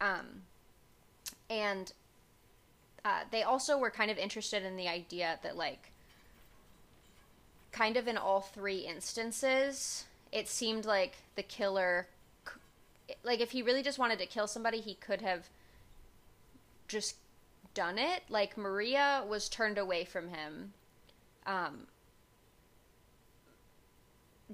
[0.00, 0.26] Um,
[1.50, 1.92] and
[3.04, 5.92] uh, they also were kind of interested in the idea that, like,
[7.72, 12.06] kind of in all three instances, it seemed like the killer,
[13.22, 15.50] like, if he really just wanted to kill somebody, he could have
[16.88, 17.16] just
[17.74, 18.22] done it.
[18.30, 20.72] Like, Maria was turned away from him.
[21.44, 21.86] Um,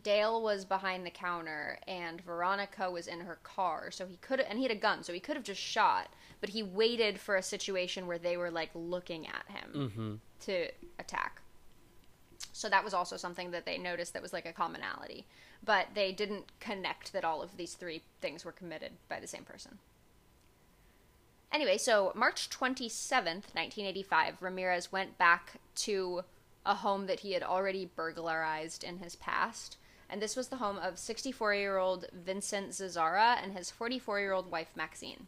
[0.02, 3.90] Dayle was behind the counter and Veronica was in her car.
[3.90, 6.08] So he could and he had a gun, so he could have just shot,
[6.40, 10.14] but he waited for a situation where they were like looking at him Mm-hmm.
[10.46, 11.42] to attack.
[12.52, 15.26] So that was also something that they noticed that was like a commonality,
[15.64, 19.44] but they didn't connect that all of these three things were committed by the same
[19.44, 19.78] person.
[21.52, 26.22] Anyway, so March 27th, 1985, Ramirez went back to
[26.66, 29.76] a home that he had already burglarized in his past.
[30.10, 34.32] And this was the home of 64 year old Vincent Zazzara and his 44 year
[34.32, 35.26] old wife Maxine.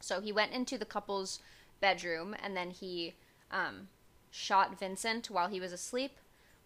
[0.00, 1.40] So he went into the couple's
[1.80, 3.14] bedroom and then he
[3.50, 3.88] um,
[4.30, 6.12] shot Vincent while he was asleep.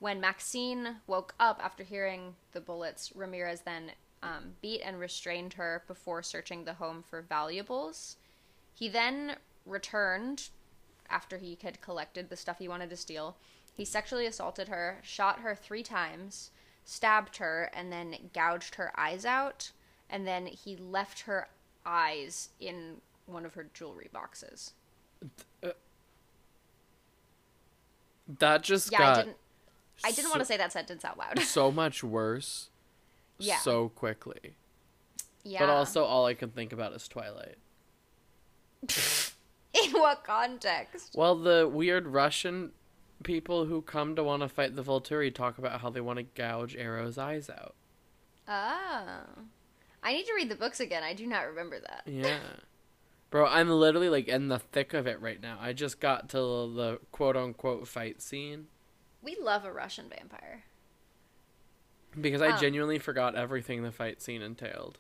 [0.01, 5.83] When Maxine woke up after hearing the bullets, Ramirez then um, beat and restrained her
[5.87, 8.17] before searching the home for valuables.
[8.75, 10.49] He then returned
[11.09, 13.37] after he had collected the stuff he wanted to steal.
[13.75, 16.51] He sexually assaulted her, shot her three times,
[16.85, 19.73] stabbed her, and then gouged her eyes out.
[20.11, 21.49] And then he left her
[21.87, 24.73] eyes in one of her jewelry boxes.
[28.39, 29.37] That just Yeah, got I didn't.
[30.05, 31.39] I didn't want to say that sentence out loud.
[31.41, 32.69] so much worse.
[33.39, 33.59] Yeah.
[33.59, 34.55] So quickly.
[35.45, 35.61] yeah.
[35.61, 37.57] But also, all I can think about is Twilight.
[39.75, 41.15] in what context?
[41.17, 42.73] Well, the weird Russian
[43.23, 46.23] people who come to want to fight the Volturi talk about how they want to
[46.23, 47.75] gouge Aro's eyes out.
[48.49, 49.21] Oh.
[50.03, 51.03] I need to read the books again.
[51.03, 52.03] I do not remember that.
[52.07, 52.39] Yeah.
[53.31, 55.59] Bro, I'm literally like in the thick of it right now.
[55.61, 58.67] I just got to the quote unquote fight scene
[59.23, 60.65] We love a Russian vampire.
[62.21, 62.61] because I Um.
[62.61, 64.99] genuinely forgot everything the fight scene entailed.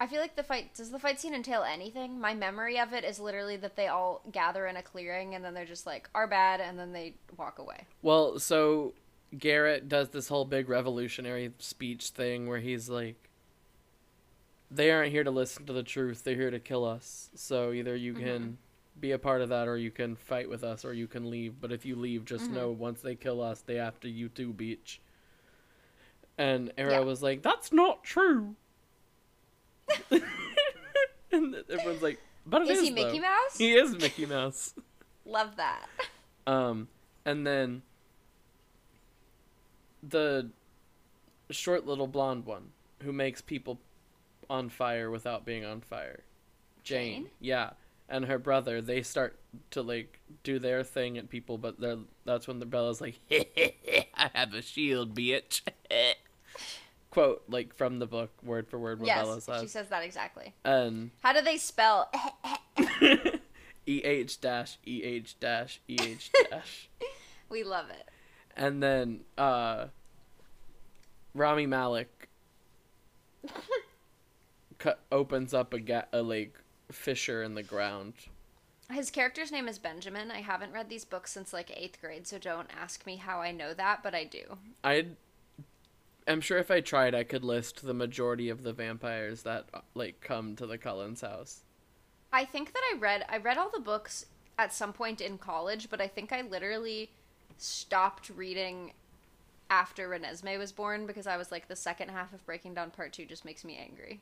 [0.00, 2.18] I feel like the fight does the fight scene entail anything?
[2.18, 5.52] My memory of it is literally that they all gather in a clearing and then
[5.52, 7.86] they're just like, are bad," and then they walk away.
[8.00, 8.94] Well, so
[9.38, 13.28] Garrett does this whole big revolutionary speech thing where he's like,
[14.70, 17.28] they aren't here to listen to the truth, they're here to kill us.
[17.34, 19.00] So either you can mm-hmm.
[19.00, 21.60] be a part of that or you can fight with us or you can leave.
[21.60, 22.54] But if you leave, just mm-hmm.
[22.54, 25.00] know once they kill us, they have to you too, beach.
[26.38, 27.00] And Aro Yeah.
[27.00, 28.56] was like, that's not true.
[31.32, 33.58] and everyone's like, but Is is he Mickey though." Mouse?
[33.58, 34.74] He is Mickey Mouse.
[35.24, 35.86] Love that.
[36.46, 36.88] Um,
[37.24, 37.82] and then
[40.02, 40.50] the
[41.50, 42.70] short little blonde one
[43.02, 43.78] who makes people
[44.48, 46.20] on fire without being on fire.
[46.82, 47.14] Jane.
[47.14, 47.30] Jane?
[47.40, 47.70] Yeah.
[48.08, 49.38] And her brother, they start
[49.70, 54.30] to like do their thing at people, but they're that's when the Bella's like, I
[54.34, 55.62] have a shield, bitch.
[57.10, 59.60] Quote, like from the book, word for word, what Bella yes, says.
[59.62, 60.54] she says that exactly.
[60.64, 62.10] and How do they spell?
[63.86, 66.88] E H dash E H dash E H dash.
[67.48, 68.08] we love it.
[68.56, 69.86] And then uh
[71.34, 72.28] Rami Malek
[74.78, 76.58] cut, opens up a, ga- a like
[76.92, 78.14] fissure in the ground.
[78.90, 80.30] His character's name is Benjamin.
[80.30, 83.52] I haven't read these books since like eighth grade, so don't ask me how I
[83.52, 84.58] know that, but I do.
[84.82, 85.06] I
[86.30, 89.80] am sure if I tried I could list the majority of the vampires that uh,
[89.94, 91.62] like come to the Cullens house.
[92.32, 94.26] I think that I read I read all the books
[94.58, 97.10] at some point in college, but I think I literally
[97.56, 98.92] stopped reading
[99.70, 103.12] after Renesmee was born because I was like the second half of Breaking Dawn Part
[103.12, 104.20] 2 just makes me angry.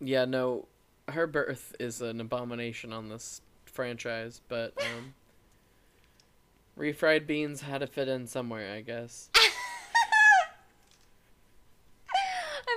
[0.00, 0.68] Yeah, no,
[1.08, 5.14] her birth is an abomination on this franchise, but um
[6.78, 9.30] refried beans had to fit in somewhere, I guess.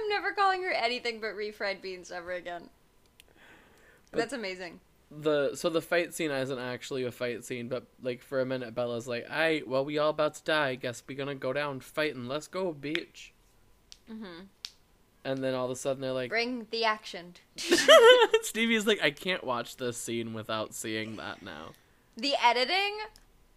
[0.04, 2.70] I'm never calling her anything but refried beans ever again.
[4.12, 4.80] But- That's amazing.
[5.12, 8.74] the so the fight scene isn't actually a fight scene, but like for a minute
[8.76, 10.76] Bella's like, "I well we all about to die.
[10.76, 12.28] Guess we gonna go down fighting.
[12.28, 13.30] Let's go, bitch."
[14.12, 14.48] Mhm.
[15.26, 17.36] And then all of a sudden they're like, Bring the action.
[18.42, 21.72] Stevie's like, "I can't watch this scene without seeing that now."
[22.18, 22.98] The editing,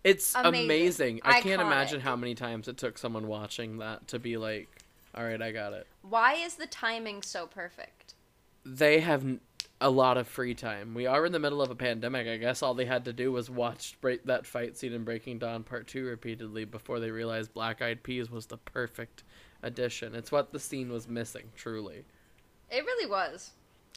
[0.04, 0.64] It's Amazing.
[0.66, 1.20] amazing.
[1.24, 1.66] I can't Iconic.
[1.66, 4.68] imagine how many times it took someone watching that to be like,
[5.16, 8.14] "All right, I got it." why is the timing so perfect?
[8.64, 9.38] They have
[9.80, 10.94] a lot of free time.
[10.94, 12.26] We are in the middle of a pandemic.
[12.26, 15.38] I guess all they had to do was watch break that fight scene in Breaking
[15.38, 19.22] Dawn Part 2 repeatedly before they realized Black Eyed Peas was the perfect
[19.62, 20.14] addition.
[20.14, 22.04] It's what the scene was missing, truly.
[22.70, 23.52] It really was.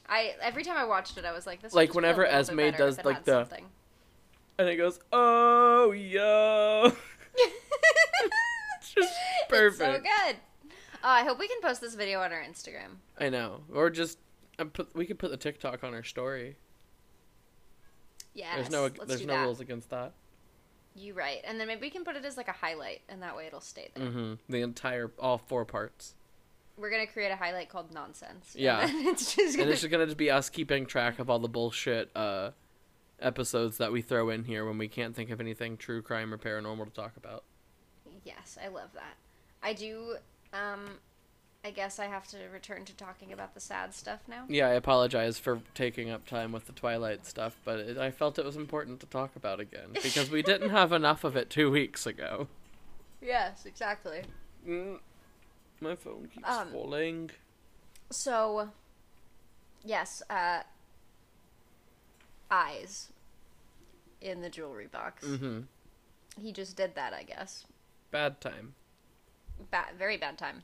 [0.08, 2.26] I every time I watched it, I was like, "This." Like, just be a whenever
[2.26, 3.66] Esme does, like, the- something.
[4.58, 6.92] And it goes, "Oh, yo."
[8.80, 9.14] it's just
[9.48, 9.82] perfect.
[9.82, 10.36] It's so good.
[11.04, 12.98] Uh, I hope we can post this video on our Instagram.
[13.18, 13.62] I know.
[13.74, 14.18] Or just
[14.58, 16.58] uh, put we could put the TikTok on our story.
[18.34, 18.56] Yeah.
[18.56, 19.44] there's no there's no that.
[19.44, 20.14] rules against that.
[20.96, 23.38] You right, and then maybe we can put it as like a highlight, and that
[23.38, 24.06] way it'll stay there.
[24.06, 26.16] hmm The entire all four parts.
[26.78, 28.54] We're gonna create a highlight called nonsense.
[28.56, 28.86] Yeah.
[28.86, 29.72] then it's just and gonna.
[29.72, 32.52] it's just gonna just be us keeping track of all the bullshit uh,
[33.22, 36.38] episodes that we throw in here when we can't think of anything true crime or
[36.38, 37.44] paranormal to talk about.
[38.26, 39.16] Yes, I love that.
[39.62, 40.16] I do.
[40.54, 40.98] Um,
[41.64, 44.46] I guess I have to return to talking about the sad stuff now.
[44.48, 48.40] Yeah, I apologize for taking up time with the Twilight stuff, but it, I felt
[48.40, 51.70] it was important to talk about again because we didn't have enough of it two
[51.70, 52.48] weeks ago.
[53.22, 54.22] Yes, exactly.
[54.68, 55.00] Mm,
[55.82, 57.32] my phone keeps Um, falling.
[58.10, 58.70] So,
[59.84, 60.62] yes, uh,
[62.50, 63.12] eyes
[64.22, 65.26] in the jewelry box.
[65.26, 65.62] Mm-hmm.
[66.42, 67.66] He just did that, I guess.
[68.12, 68.76] Bad time.
[69.72, 70.64] Bad, very bad time.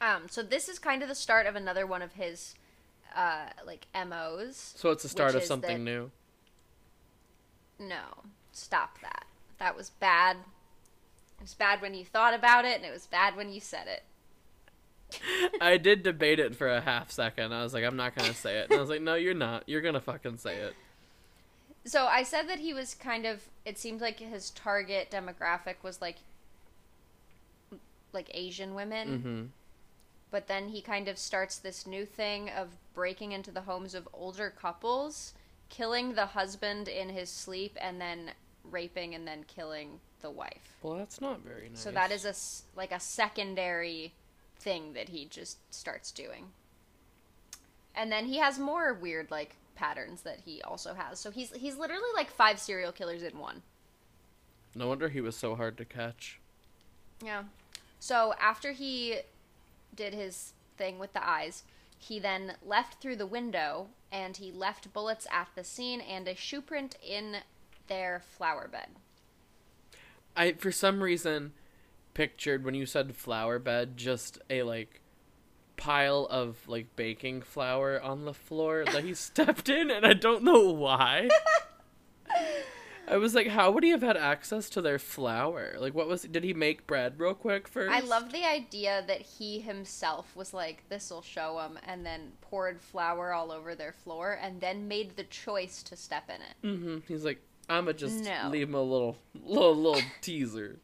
[0.00, 2.54] Um, so this is kind of the start of another one of his,
[3.14, 4.74] uh, like MOs.
[4.76, 6.10] So it's the start of something that- new.
[7.78, 9.24] No, stop that.
[9.58, 10.36] That was bad.
[11.38, 13.86] It was bad when you thought about it, and it was bad when you said
[13.86, 14.02] it.
[15.60, 17.52] I did debate it for a half second.
[17.52, 18.70] I was like, I'm not gonna say it.
[18.70, 19.64] And I was like, No, you're not.
[19.66, 20.74] You're gonna fucking say it.
[21.84, 23.48] So I said that he was kind of.
[23.64, 26.16] It seemed like his target demographic was like,
[28.12, 29.20] like Asian women.
[29.20, 29.44] hmm
[30.30, 34.08] But then he kind of starts this new thing of breaking into the homes of
[34.12, 35.34] older couples,
[35.68, 38.32] killing the husband in his sleep, and then
[38.64, 40.76] raping and then killing the wife.
[40.82, 41.80] Well, that's not very nice.
[41.80, 42.34] So that is a
[42.78, 44.12] like a secondary
[44.58, 46.46] thing that he just starts doing.
[47.94, 51.18] And then he has more weird like patterns that he also has.
[51.18, 53.62] So he's he's literally like five serial killers in one.
[54.74, 56.38] No wonder he was so hard to catch.
[57.24, 57.44] Yeah.
[58.00, 59.18] So after he
[59.94, 61.62] did his thing with the eyes,
[62.02, 66.34] He then left through the window and he left bullets at the scene and a
[66.34, 67.36] shoe print in
[67.88, 68.88] their flower bed.
[70.34, 71.52] I for some reason
[72.14, 75.02] pictured when you said flower bed just a like
[75.76, 80.42] pile of like baking flour on the floor that he stepped in and I don't
[80.42, 81.28] know why.
[83.10, 85.74] I was like, how would he have had access to their flour?
[85.78, 86.22] Like, what was?
[86.22, 87.90] Did he make bread real quick first?
[87.92, 92.80] I love the idea that he himself was like, "This'll show him," and then poured
[92.80, 96.66] flour all over their floor, and then made the choice to step in it.
[96.66, 96.98] Mm-hmm.
[97.08, 98.48] He's like, I'ma just No.
[98.48, 100.78] leave him a little, little, little teaser.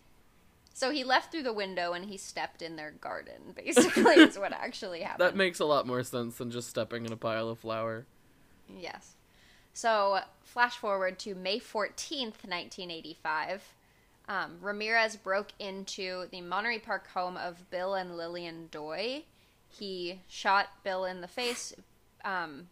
[0.75, 3.35] So he left through the window and he stepped in their garden.
[3.57, 5.27] Basically, is what actually happened.
[5.27, 8.05] That makes a lot more sense than just stepping in a pile of flour.
[8.69, 9.16] Yes.
[9.77, 13.75] So, flash forward to May 14th, 1985.
[14.27, 19.25] Um, Ramirez broke into the Monterey Park home of Bill and Lillian Doi.
[19.69, 21.75] He shot Bill in the face,
[22.25, 22.69] um,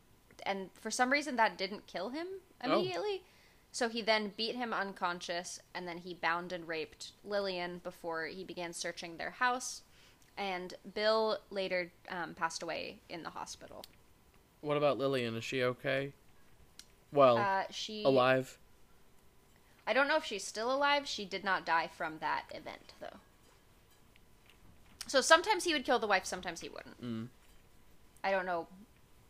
[0.47, 2.27] and for some reason that didn't kill him
[2.63, 2.73] Oh.
[2.73, 3.23] immediately.
[3.71, 8.45] So he then beat him unconscious, and then he bound and raped Lillian before he
[8.45, 9.83] began searching their house.
[10.39, 13.85] And Bill later um, passed away in the hospital.
[14.63, 15.37] What about Lillian?
[15.37, 16.15] Is she okay?
[17.15, 18.59] Well, Uh, she alive.
[19.87, 21.07] I don't know if she's still alive.
[21.07, 23.19] She did not die from that event, though.
[25.07, 27.03] So sometimes he would kill the wife, sometimes he wouldn't.
[27.03, 27.29] Mm.
[28.23, 28.67] I don't know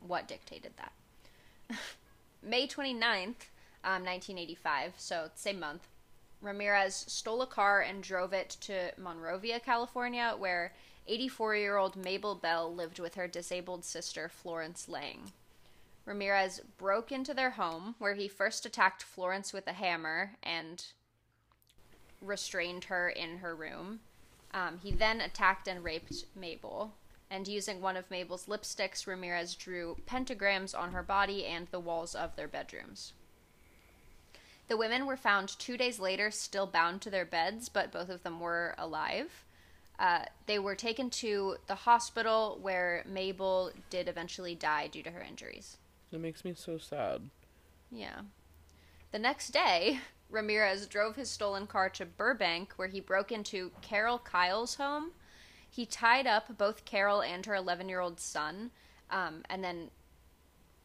[0.01, 1.79] what dictated that.
[2.43, 3.51] May 29th,
[3.83, 5.89] um, 1985, so same month,
[6.41, 10.73] Ramirez stole a car and drove it to Monrovia, California, where
[11.09, 15.33] 84 year old Mabel Bell lived with her disabled sister, Florence Lang.
[16.07, 20.85] Ramirez broke into their home, where he first attacked Florence with a hammer and
[22.21, 24.01] restrained her in her room.
[24.53, 26.93] Um, he then attacked and raped Mabel.
[27.31, 32.15] And using one of Mabel's lipsticks, Ramirez drew pentagrams on her body and the walls
[32.15, 33.13] of their bedrooms.
[34.69, 38.23] The women were found two days later, still bound to their beds, but both of
[38.23, 39.45] them were alive.
[39.99, 45.21] Uh, they were taken to the hospital where Mabel did eventually die due to her
[45.21, 45.77] injuries.
[46.15, 47.29] It makes me so sad.
[47.91, 48.21] Yeah.
[49.11, 49.99] The next day,
[50.31, 55.11] Ramirez drove his stolen car to Burbank, where he broke into Carol Kyle's home.
[55.69, 58.71] He tied up both Carol and her 11 year old son,
[59.11, 59.91] um, and then,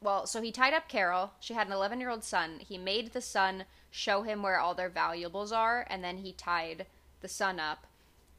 [0.01, 1.33] well, so he tied up Carol.
[1.39, 2.59] She had an 11 year old son.
[2.59, 6.87] He made the son show him where all their valuables are, and then he tied
[7.21, 7.85] the son up.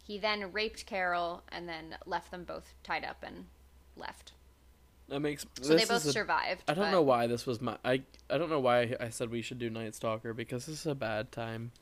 [0.03, 3.47] He then raped Carol and then left them both tied up and
[3.97, 4.33] left.
[5.11, 5.45] That makes.
[5.61, 6.63] So they both a- survived.
[6.69, 7.77] I don't but- know why this was my.
[7.85, 10.87] I I don't know why I said we should do Night Stalker because this is
[10.87, 11.73] a bad time.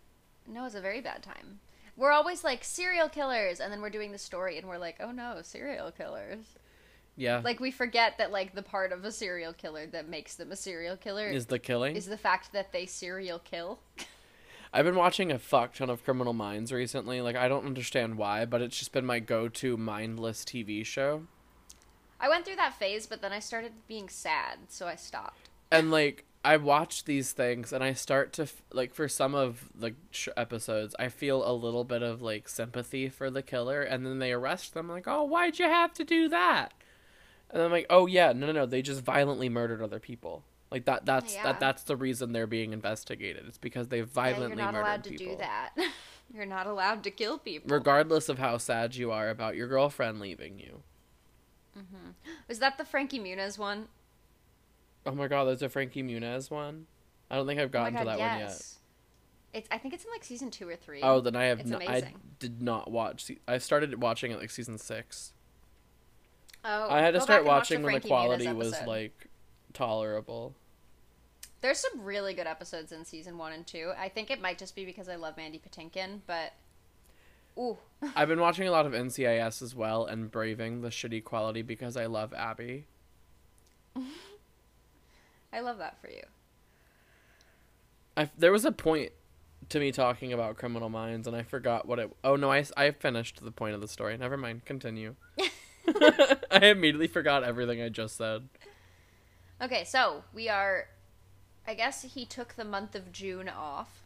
[0.47, 1.61] No, it's a very bad time.
[1.97, 5.13] We're always like serial killers, and then we're doing the story, and we're like, oh
[5.13, 6.39] no, serial killers.
[7.17, 7.41] Yeah.
[7.45, 10.57] Like we forget that like the part of a serial killer that makes them a
[10.57, 11.97] serial killer is the killing?
[11.97, 13.81] is the fact that they serial kill.
[14.73, 17.21] I've been watching a fuck ton of Criminal Minds recently.
[17.21, 21.25] Like I don't understand why, but it's just been my go-to mindless TV show.
[22.21, 25.49] I went through that phase, but then I started being sad, so I stopped.
[25.71, 29.69] and like I watch these things and I start to f- like for some of
[29.75, 34.07] the sh- episodes I feel a little bit of like sympathy for the killer and
[34.07, 36.73] then they arrest them like oh why'd you have to do that
[37.51, 40.85] and I'm like oh yeah no no no they just violently murdered other people like
[40.87, 41.43] that that's Yeah.
[41.43, 44.87] that that's the reason they're being investigated it's because they violently Yeah, you're not murdered
[44.87, 45.71] allowed to people do that.
[46.33, 47.69] you're not allowed to kill people.
[47.75, 50.83] regardless of how sad you are about your girlfriend leaving you
[51.79, 52.11] Mm-hmm.
[52.49, 53.89] Was that the Frankie Muniz one?
[55.07, 56.87] oh my god there's a Frankie Muniz one
[57.31, 58.63] I don't think I've gotten oh my to God, that one yet.
[59.55, 59.69] It's.
[59.71, 61.01] I think it's in like season two or three.
[61.03, 61.61] Oh, then I have.
[61.61, 62.21] It's N- I amazing.
[62.39, 63.31] did not watch.
[63.47, 65.33] I started watching it like season six.
[66.65, 69.29] Oh, I had to start and watch watching when the Muniz quality was like
[69.73, 70.55] tolerable.
[71.61, 73.93] There's some really good episodes in season one and two.
[73.99, 76.53] I think it might just be because I love Mandy Patinkin, but
[77.59, 77.79] ooh,
[78.17, 81.97] I've been watching a lot of NCIS as well and braving the shitty quality because
[81.97, 82.87] I love Abby.
[85.53, 86.23] I love that for you.
[88.17, 89.13] I there was a point
[89.71, 92.11] to me talking about Criminal Minds and I forgot what it.
[92.23, 94.17] Oh no, I, I finished the point of the story.
[94.17, 94.65] Never mind.
[94.65, 95.15] Continue.
[96.51, 98.49] I immediately forgot everything I just said.
[99.61, 100.87] Okay, so we are.
[101.67, 104.03] I guess he took the month of June off.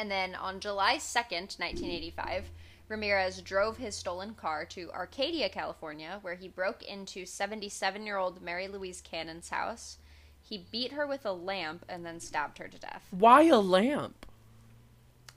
[0.00, 2.50] And then on July 2nd, 1985,
[2.88, 8.40] Ramirez drove his stolen car to Arcadia, California, where he broke into 77 year old
[8.40, 9.98] Mary Louise Cannon's house.
[10.40, 13.08] He beat her with a lamp and then stabbed her to death.
[13.10, 14.24] Why a lamp?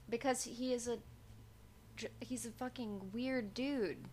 [0.10, 1.00] Because he is a.
[2.22, 4.06] He's a fucking weird dude.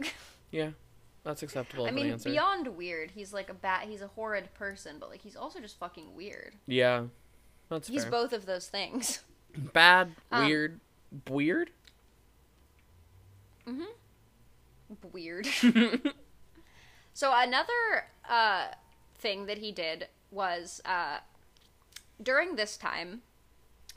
[0.50, 0.70] Yeah.
[1.24, 1.84] That's acceptable.
[1.84, 3.84] I mean, beyond weird, he's like a bat.
[3.86, 6.54] He's a horrid person, but like he's also just fucking weird.
[6.66, 7.02] Yeah,
[7.68, 8.10] that's He's fair.
[8.10, 9.22] both of those things.
[9.72, 10.80] Bad, Um, weird,
[11.28, 11.70] weird.
[13.66, 13.86] Mhm.
[15.12, 15.46] Weird.
[17.12, 18.68] so another uh,
[19.18, 21.18] thing that he did was uh,
[22.22, 23.22] during this time,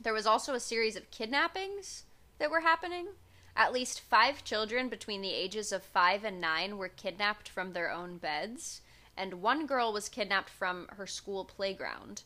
[0.02, 2.04] there was also a series of kidnappings
[2.40, 3.08] that were happening.
[3.56, 7.92] At least five children between the ages of five and nine were kidnapped from their
[7.92, 8.82] own beds,
[9.18, 12.24] and one girl was kidnapped from her school playground.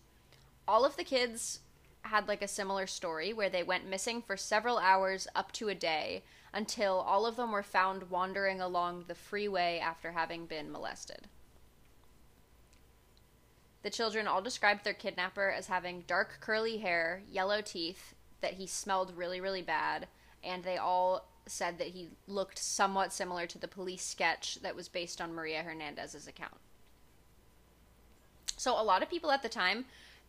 [0.68, 1.60] All of the kids
[2.04, 5.76] had like a similar story where they went missing for several hours up to a
[5.76, 11.28] day until all of them were found wandering along the freeway after having been molested.
[13.84, 18.66] The children all described their kidnapper as having dark curly hair, yellow teeth, that he
[18.66, 20.08] smelled really, really bad,
[20.44, 24.88] and they all said that he looked somewhat similar to the police sketch that was
[24.88, 26.58] based on Maria Hernandez's account.
[28.58, 29.86] So a lot of people at the time,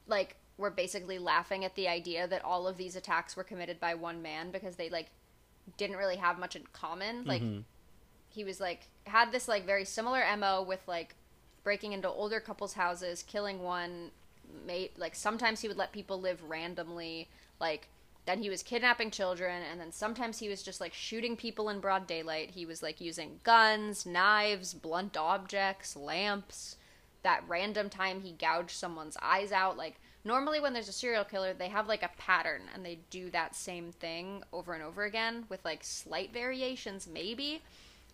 [0.07, 3.95] like, were basically laughing at the idea that all of these attacks were committed by
[3.95, 5.11] one man because they like
[5.77, 7.25] didn't really have much in common.
[7.25, 7.61] Like mm-hmm.
[8.29, 11.15] he was like had this like very similar MO with like
[11.63, 14.11] breaking into older couples' houses, killing one
[14.65, 17.29] mate like sometimes he would let people live randomly,
[17.61, 17.89] like
[18.25, 21.81] then he was kidnapping children and then sometimes he was just like shooting people in
[21.81, 22.53] broad daylight.
[22.53, 26.77] He was like using guns, knives, blunt objects, lamps.
[27.27, 31.53] That random time he gouged someone's eyes out like normally when there's a serial killer
[31.53, 35.45] they have like a pattern and they do that same thing over and over again
[35.49, 37.63] with like slight variations maybe.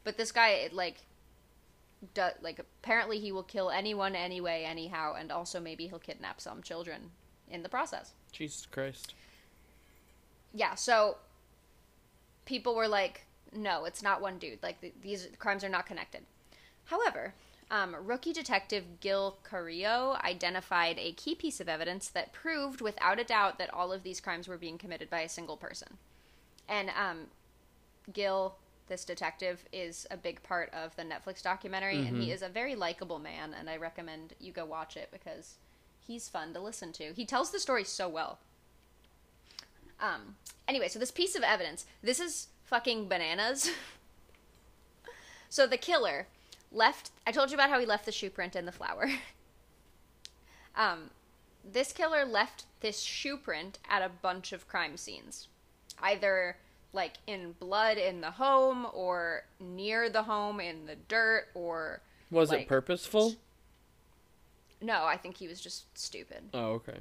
[0.02, 1.02] But this guy it like
[2.14, 6.62] do, like apparently he will kill anyone anyway anyhow and also maybe he'll kidnap some
[6.62, 7.10] children
[7.50, 8.12] in the process.
[8.32, 9.12] Jesus Christ.
[10.54, 11.18] yeah so
[12.46, 14.62] people were like no it's not one dude.
[14.62, 16.22] Like th- these crimes are not connected.
[16.86, 17.34] However
[17.73, 23.25] um, rookie detective gil carrillo identified a key piece of evidence that proved without a
[23.25, 25.97] doubt that all of these crimes were being committed by a single person.
[26.68, 27.27] And um,
[28.12, 28.57] gil
[28.89, 32.75] this detective is a big part of the netflix documentary and he is a very
[32.75, 35.55] likable man and i recommend you go watch it because
[36.07, 37.12] he's fun to listen to.
[37.12, 38.39] He tells the story so well.
[40.01, 43.70] Um, anyway, so this piece of evidence, this is fucking bananas.
[45.49, 46.27] so the killer
[46.73, 47.11] left.
[47.27, 49.09] I told you about how he left the shoe print in the flower.
[50.77, 51.11] um,
[51.64, 55.49] this killer left this shoe print at a bunch of crime scenes,
[56.03, 56.57] either
[56.93, 62.01] like in blood in the home or near the home in the dirt or
[62.31, 63.37] Was Like- it purposeful?
[64.81, 65.05] no.
[65.05, 66.49] I think he was just stupid.
[66.53, 66.99] Oh, okay.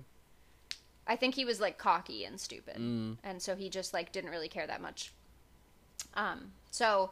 [1.08, 3.18] I think he was like cocky and stupid, Mm.
[3.24, 5.12] and so he just like didn't really care that much.
[6.14, 6.54] Um.
[6.70, 7.12] So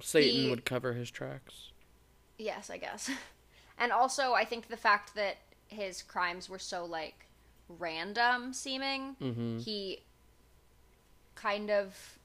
[0.00, 1.69] Satan He- would cover his tracks.
[2.40, 3.10] Yes, I guess,
[3.78, 5.36] and also I think the fact that
[5.68, 7.26] his crimes were so like
[7.68, 9.58] random seeming, Mm-hmm.
[9.58, 10.02] he
[11.34, 12.16] kind of.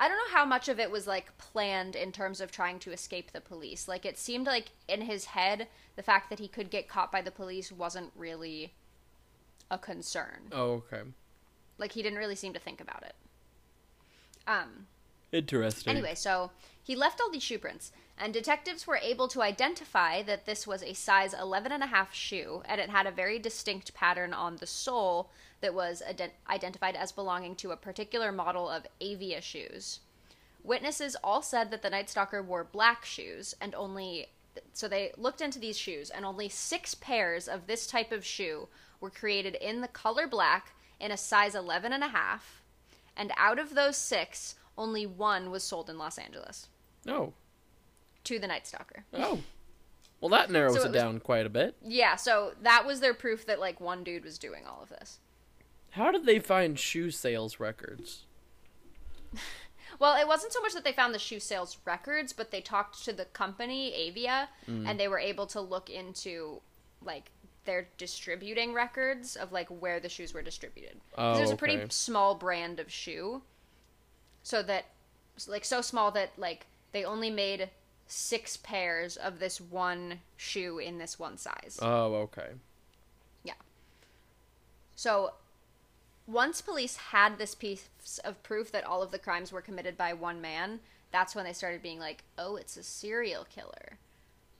[0.00, 2.90] I don't know how much of it was like planned in terms of trying to
[2.92, 3.86] escape the police.
[3.86, 7.22] Like it seemed like in his head, the fact that he could get caught by
[7.22, 8.72] the police wasn't really
[9.70, 10.48] a concern.
[10.50, 11.02] Oh, okay.
[11.78, 13.14] Like he didn't really seem to think about it.
[14.48, 14.86] Um
[15.32, 15.90] Interesting.
[15.90, 16.50] anyway, so
[16.82, 20.82] he left all these shoe prints and detectives were able to identify that this was
[20.82, 24.56] a size 11 and a half shoe and it had a very distinct pattern on
[24.56, 25.30] the sole
[25.60, 30.00] that was ident- identified as belonging to a particular model of Avia shoes.
[30.62, 34.28] Witnesses all said that the Night Stalker wore black shoes and only
[34.74, 38.68] so they looked into these shoes and only 6 pairs of this type of shoe
[39.00, 42.62] were created in the color black in a size 11 and a half
[43.16, 46.68] and out of those 6 only one was sold in Los Angeles
[47.06, 47.32] Oh.
[48.24, 49.04] to the Night Stalker.
[49.12, 49.40] Oh.
[50.20, 51.76] Well, that narrows So it, it was- down quite a bit.
[51.82, 55.18] Yeah, so that was their proof that like one dude was doing all of this.
[55.90, 58.24] How did they find shoe sales records?
[59.98, 63.04] Well, it wasn't so much that they found the shoe sales records, but they talked
[63.04, 64.88] to the company Avia, mm.
[64.88, 66.60] and they were able to look into
[67.04, 67.30] like
[67.66, 71.00] their distributing records of like where the shoes were distributed.
[71.16, 73.42] Oh, it was a pretty small brand of shoe,
[74.42, 74.86] so that
[75.46, 77.70] like so small that like they only made
[78.06, 81.78] six pairs of this one shoe in this one size.
[81.80, 82.50] Oh, okay.
[83.42, 83.54] Yeah.
[84.94, 85.32] So,
[86.26, 87.88] once police had this piece
[88.24, 90.80] of proof that all of the crimes were committed by one man,
[91.10, 93.98] that's when they started being like, oh, it's a serial killer.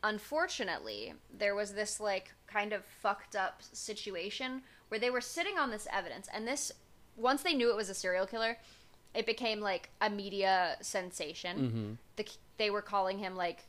[0.02, 5.70] Unfortunately, there was this, like, kind of fucked up situation where they were sitting on
[5.70, 6.72] this evidence, and this,
[7.16, 8.56] once they knew it was a serial killer,
[9.14, 11.58] it became, like, a media sensation.
[11.58, 11.92] Mm-hmm.
[12.16, 12.26] The,
[12.58, 13.64] they were calling him, like,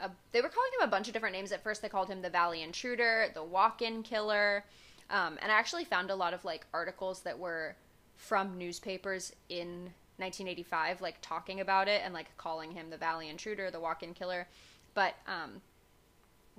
[0.00, 1.52] a, they were calling him a bunch of different names.
[1.52, 4.64] At first, they called him the Valley Intruder, the Walk-in Killer,
[5.10, 7.76] um, and I actually found a lot of like articles that were
[8.16, 13.70] from newspapers in 1985, like talking about it and like calling him the Valley Intruder,
[13.70, 14.48] the Walk-in Killer.
[14.94, 15.60] But um,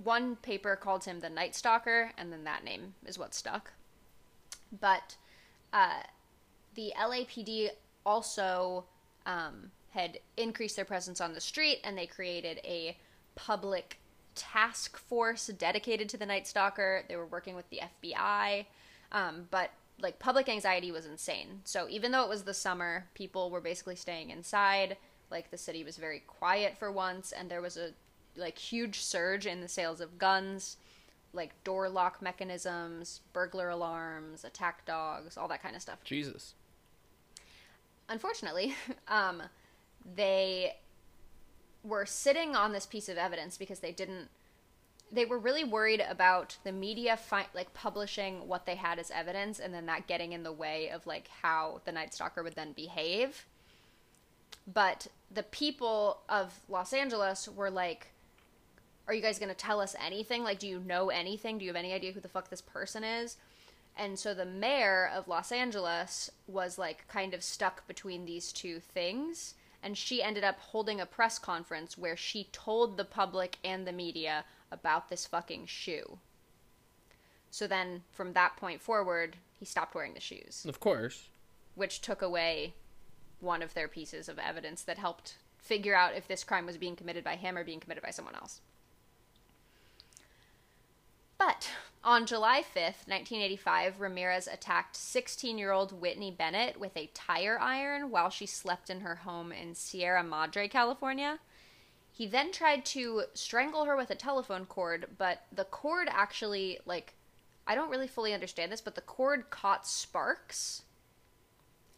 [0.03, 3.73] one paper called him the Night Stalker, and then that name is what stuck.
[4.80, 5.17] But
[5.73, 6.03] uh,
[6.75, 7.69] the LAPD
[8.08, 8.86] also
[9.26, 12.97] um, had increased their presence on the street, and they created a
[13.36, 13.99] public
[14.34, 17.03] task force dedicated to the Night Stalker.
[17.10, 18.66] They were working with the FBI,
[19.12, 21.62] um, but like public anxiety was insane.
[21.66, 24.95] So even though it was the summer, people were basically staying inside.
[25.30, 27.91] Like the city was very quiet for once, and there was a
[28.38, 30.78] like huge surge in the sales of guns,
[31.34, 35.99] like door lock mechanisms, burglar alarms, attack dogs, all that kind of stuff.
[36.05, 36.53] Jesus.
[38.10, 38.76] Unfortunately,
[39.08, 39.43] um,
[40.16, 40.76] they
[41.84, 44.30] were sitting on this piece of evidence because they didn't
[45.10, 49.58] they were really worried about the media fi- like publishing what they had as evidence
[49.60, 52.74] and then that getting in the way of like how the night stalker would then
[52.74, 53.45] behave.
[54.72, 58.08] But the people of los angeles were like
[59.08, 60.43] are you guys going to tell us anything?
[60.43, 61.58] Like do you know anything?
[61.58, 63.38] Do you have any idea who the fuck this person is
[63.98, 68.80] and so the mayor of los angeles was like kind of stuck between these two
[68.80, 73.88] things and she ended up holding a press conference where she told the public and
[73.88, 76.18] the media about this fucking shoe.
[77.52, 81.30] So then from that point forward, he stopped wearing the shoes, Of course.
[81.76, 82.74] which took away
[83.39, 86.95] one of their pieces of evidence that helped figure out if this crime was being
[86.95, 88.62] committed by him or being committed by someone else.
[91.38, 91.70] But
[92.08, 98.10] on July 5th, 1985, Ramirez attacked 16 year old Whitney Bennett with a tire iron
[98.10, 101.39] while she slept in her home in Sierra Madre, California.
[102.10, 107.14] He then tried to strangle her with a telephone cord, but the cord actually, like,
[107.68, 110.84] I don't really fully understand this, but the cord caught sparks,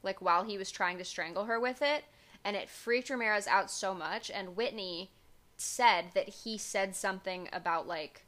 [0.01, 2.03] like, while he was trying to strangle her with it,
[2.43, 4.32] and it freaked Ramirez out so much.
[4.32, 5.12] And Whitney
[5.55, 8.24] said that he said something about, like,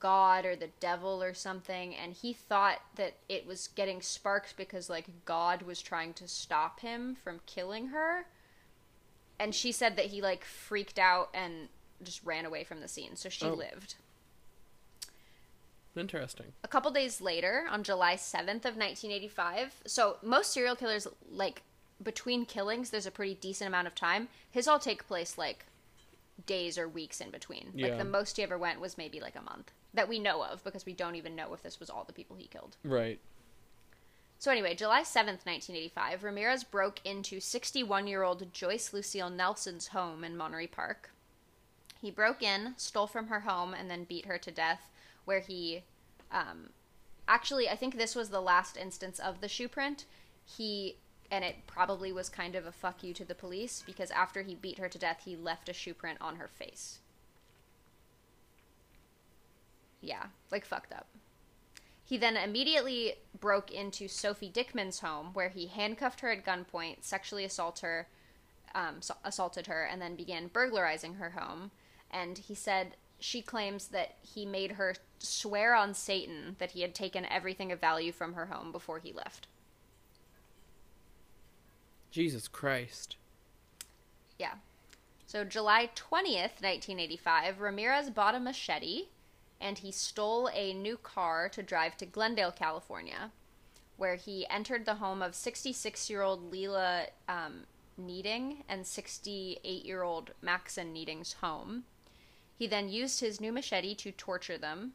[0.00, 4.88] God or the devil or something, and he thought that it was getting sparks because,
[4.88, 8.26] like, God was trying to stop him from killing her
[9.40, 11.68] and she said that he like freaked out and
[12.02, 13.54] just ran away from the scene so she Oh.
[13.54, 13.94] lived
[15.96, 16.46] Interesting.
[16.62, 21.62] a couple days later on july 7th of 1985 so most serial killers like
[22.02, 25.66] between killings there's a pretty decent amount of time his all take place like
[26.46, 27.96] days or weeks in between like Yeah.
[27.98, 30.86] the most he ever went was maybe like a month that we know of because
[30.86, 33.20] we don't even know if this was all the people he killed Right.
[34.40, 40.68] So anyway, July 7th, 1985, Ramirez broke into 61-year-old Joyce Lucille Nelson's home in Monterey
[40.68, 41.10] Park.
[42.00, 44.90] He broke in, stole from her home, and then beat her to death,
[45.24, 45.82] where he
[46.30, 46.70] um,
[47.26, 50.04] actually, I think this was the last instance of the shoe print.
[50.44, 50.96] He
[51.30, 54.54] and it probably was kind of a fuck you to the police because after he
[54.54, 57.00] beat her to death, he left a shoe print on her face.
[60.00, 61.06] Yeah, like fucked up.
[62.04, 67.44] He then immediately broke into Sophie Dickman's home, where he handcuffed her at gunpoint, sexually
[67.44, 68.08] assault her,
[68.74, 71.70] um, so- assaulted her, and then began burglarizing her home.
[72.10, 76.94] And he said she claims that he made her swear on Satan that he had
[76.94, 79.46] taken everything of value from her home before he left.
[82.10, 83.16] Jesus Christ.
[84.38, 84.54] Yeah.
[85.26, 89.08] So July 20th, 1985, Ramirez bought a machete
[89.60, 93.32] and he stole a new car to drive to Glendale, California,
[93.96, 97.64] where he entered the home of 66 year old Leela um,
[97.96, 101.84] Kneiding and 68 year old Maxson Kneiding's home.
[102.56, 104.92] He then used his new machete to torture them,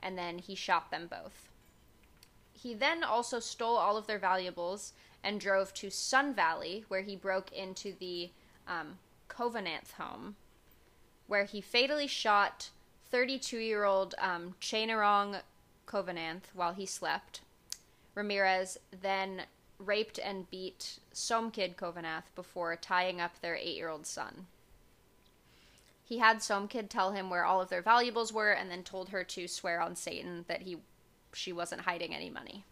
[0.00, 1.48] and then he shot them both.
[2.52, 4.92] He then also stole all of their valuables
[5.22, 8.30] and drove to Sun Valley, where he broke into the
[8.66, 8.98] um,
[9.28, 10.36] Khovananth home,
[11.26, 12.70] where he fatally shot
[13.16, 15.40] 32 year old um, Chainarong
[15.86, 17.40] Khovananth while he slept.
[18.14, 19.44] Ramirez then
[19.78, 24.48] raped and beat Somkid Khovananth before tying up their eight year old son.
[26.04, 29.24] He had Somkid tell him where all of their valuables were and then told her
[29.24, 30.76] to swear on Satan that he
[31.32, 32.64] she wasn't hiding any money.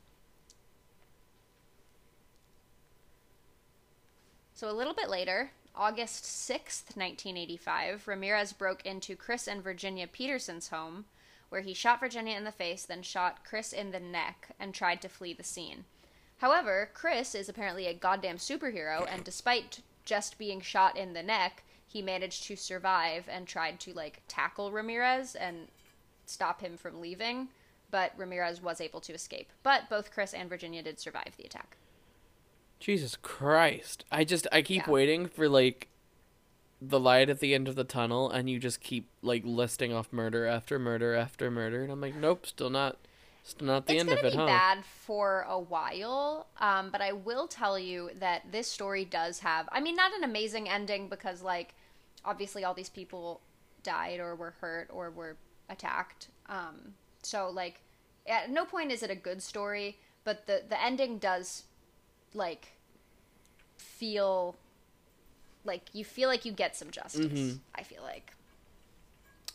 [4.53, 10.69] So a little bit later, August 6th, 1985, Ramirez broke into Chris and Virginia Petersen's
[10.69, 11.07] home,
[11.49, 15.03] where he shot Virginia in the face, then shot Chris in the neck, and tried
[15.03, 15.85] to flee the scene.
[16.39, 21.65] However, Chris is apparently a goddamn superhero, and despite just being shot in the neck,
[21.87, 25.69] he managed to survive and tried to like tackle Ramirez and
[26.27, 27.49] stop him from leaving,
[27.91, 29.51] but Ramirez was able to escape.
[29.63, 31.77] But both Chris and Virginia did survive the attack.
[32.85, 34.05] Jesus Christ.
[34.13, 34.91] I just I keep Yeah.
[34.91, 35.89] waiting for like
[36.83, 40.13] the light at the end of the tunnel and you just keep like listing off
[40.13, 42.99] murder after murder after murder and I'm like nope, still not
[43.43, 44.47] still not the it's end of it, be huh?
[44.47, 49.69] bad for a while, um, but I will tell you that this story does have.
[49.73, 51.75] I mean, not an amazing ending because, like,
[52.25, 53.41] obviously all these people
[53.83, 55.37] died or were hurt or were
[55.69, 56.29] attacked.
[56.49, 57.81] Um, so, like,
[58.27, 61.65] at no point is it a good story, but the the ending does,
[62.33, 62.74] like,
[63.99, 64.57] feel
[65.65, 67.27] like you feel like you get some justice.
[67.27, 67.61] Mhm.
[67.75, 68.33] I feel like.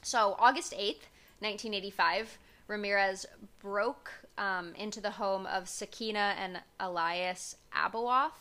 [0.02, 1.08] So, August 8th,
[1.40, 2.38] 1985,
[2.68, 3.26] Ramirez
[3.60, 8.32] broke um, into the home of Sakina and Elias Abawoff.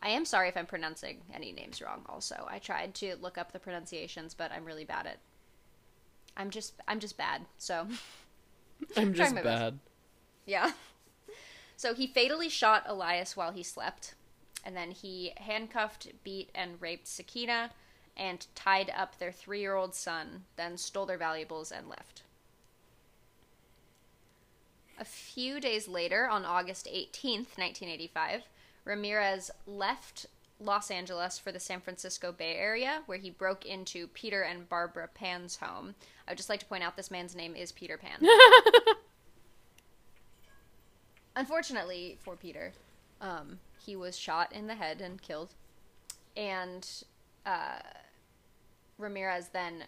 [0.00, 2.46] I am sorry if I'm pronouncing any names wrong also.
[2.48, 5.18] I tried to look up the pronunciations, but I'm really bad at
[6.36, 7.46] I'm just I'm just bad.
[7.58, 7.88] So,
[8.96, 9.58] I'm just my best.
[9.58, 9.78] bad.
[10.46, 10.72] yeah.
[11.76, 14.14] So he fatally shot Elias while he slept,
[14.64, 17.70] and then he handcuffed, beat, and raped Sakina,
[18.16, 20.44] and tied up their three-year-old son.
[20.56, 22.22] Then stole their valuables and left.
[25.00, 28.42] A few days later, on August 18th, 1985,
[28.84, 30.26] Ramirez left
[30.60, 35.08] Los Angeles for the San Francisco Bay Area, where he broke into Peter and Barbara
[35.12, 35.94] Pan's home.
[36.26, 38.18] I would just like to point out this man's name is Peter Pan.
[41.36, 42.72] Unfortunately for Peter,
[43.20, 45.54] um, he was shot in the head and killed.
[46.36, 46.88] And
[47.46, 47.80] uh,
[48.98, 49.84] Ramirez then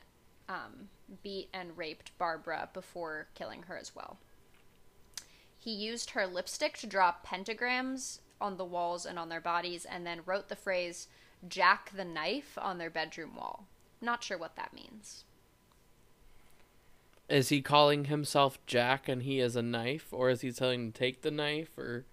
[0.48, 0.88] um,
[1.22, 4.18] beat and raped Barbara before killing her as well.
[5.58, 10.06] He used her lipstick to draw pentagrams on the walls and on their bodies, and
[10.06, 11.08] then wrote the phrase
[11.46, 13.66] Jack the Knife on their bedroom wall.
[14.00, 15.24] Not sure what that means.
[17.28, 20.92] Is he calling himself Jack and he is a knife or is he telling him
[20.92, 22.04] to take the knife or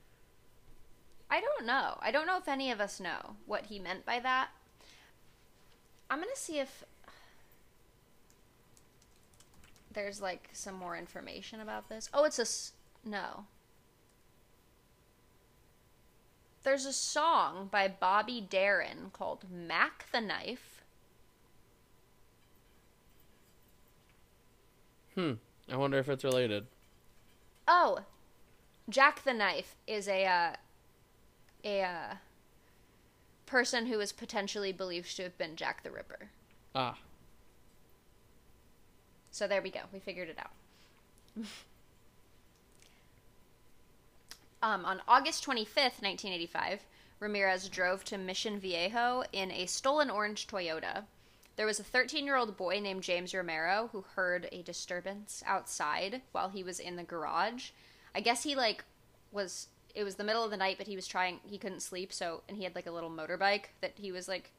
[1.30, 1.97] I don't know.
[2.01, 4.49] I don't know if any of us know what he meant by that.
[6.09, 6.84] I'm going to see if
[9.91, 12.09] there's like some more information about this.
[12.13, 13.45] Oh, it's a no.
[16.63, 20.84] There's a song by Bobby Darin called Mac the Knife.
[25.15, 25.34] Hmm.
[25.71, 26.67] I wonder if it's related.
[27.67, 27.99] Oh,
[28.89, 30.51] Jack the Knife is a uh,
[31.68, 32.15] a uh,
[33.45, 36.30] person who is potentially believed to have been Jack the Ripper.
[36.74, 36.97] Ah.
[39.32, 39.82] So there we go.
[39.91, 40.51] We figured it out.
[44.63, 46.86] um, on August 25th, 1985,
[47.20, 51.03] Ramirez drove to Mission Viejo in a stolen orange Toyota.
[51.57, 56.22] There was a 13 year old boy named James Romero who heard a disturbance outside
[56.32, 57.72] while he was in the garage.
[58.15, 58.86] I guess he, like,
[59.32, 59.68] was.
[59.98, 61.39] It was the middle of the night, but he was trying.
[61.50, 62.43] He couldn't sleep, so.
[62.48, 64.52] And he had, like, a little motorbike that he was, like,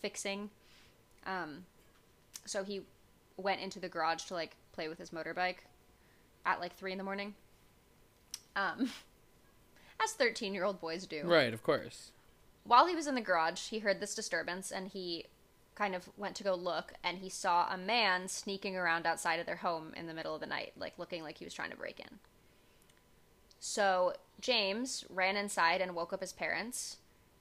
[0.00, 0.50] fixing.
[1.26, 1.64] Um,
[2.44, 2.82] so he
[3.36, 5.58] went into the garage to like play with his motorbike
[6.44, 7.34] at like three in the morning.
[8.56, 8.90] Um,
[10.02, 11.22] as thirteen-year-old boys do.
[11.24, 12.10] Right, of course.
[12.64, 15.26] While he was in the garage, he heard this disturbance and he
[15.74, 19.46] kind of went to go look and he saw a man sneaking around outside of
[19.46, 21.76] their home in the middle of the night, like looking like he was trying to
[21.76, 22.18] break in.
[23.64, 26.96] So James ran inside and woke up his parents,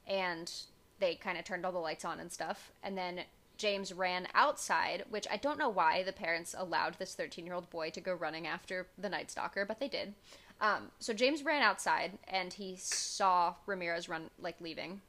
[0.05, 0.51] and
[0.99, 2.71] they kind of turned all the lights on and stuff.
[2.83, 3.21] And then
[3.57, 7.71] James ran outside, which I don't know why the parents allowed this 13 year old
[7.71, 10.13] boy to go running after the Night Stalker, but they did.
[10.61, 15.01] Um, so James ran outside and he saw Ramirez run, like, leaving.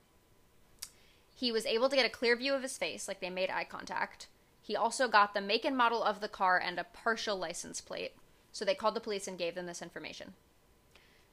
[1.35, 3.65] He was able to get a clear view of his face, like, they made eye
[3.65, 4.29] contact.
[4.63, 8.13] He also got the make and model of the car and a partial license plate.
[8.51, 10.33] So they called the police and gave them this information.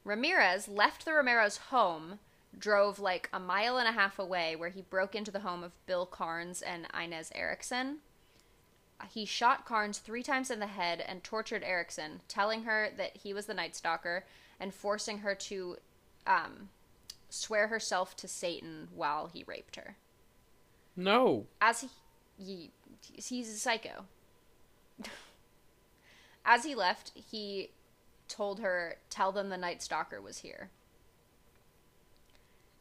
[0.03, 2.19] Ramirez left the Romero's home,
[2.57, 5.85] drove like a mile and a half away, where he broke into the home of
[5.85, 7.97] Bill Carnes and Inez Erickson.
[9.09, 13.33] He shot Carnes three times in the head and tortured Erickson, telling her that he
[13.33, 14.25] was the Night Stalker
[14.59, 15.77] and forcing her to
[16.27, 16.69] um,
[17.29, 19.95] swear herself to Satan while he raped her.
[20.95, 21.47] No.
[21.61, 21.89] As he,
[22.37, 22.71] he
[23.13, 24.05] he's a psycho.
[26.45, 27.71] As he left, he
[28.29, 30.69] told her, "Tell them the Night Stalker was here."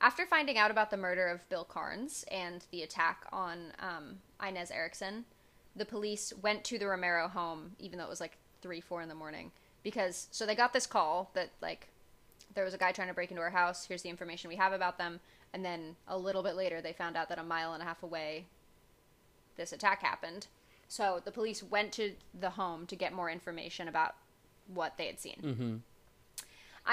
[0.01, 4.70] After finding out about the murder of Bill Carnes and the attack on um, Inez
[4.70, 5.24] Erickson,
[5.74, 9.09] the police went to the Romero home, even though it was like three, four in
[9.09, 9.51] the morning,
[9.82, 11.88] because so they got this call that like
[12.55, 13.86] there was a guy trying to break into our house.
[13.86, 15.18] Here's the information we have about them,
[15.53, 18.03] and then a little bit later, they found out that a mile and a half
[18.03, 18.46] away,
[19.57, 20.46] this attack happened.
[20.88, 24.14] So the police went to the home to get more information about
[24.73, 25.41] what they had seen.
[25.43, 25.77] Mm-hmm.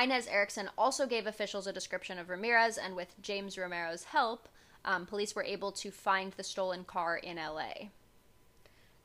[0.01, 4.49] Inez Erickson also gave officials a description of Ramirez, and with James Romero's help,
[4.83, 7.89] um, police were able to find the stolen car in LA.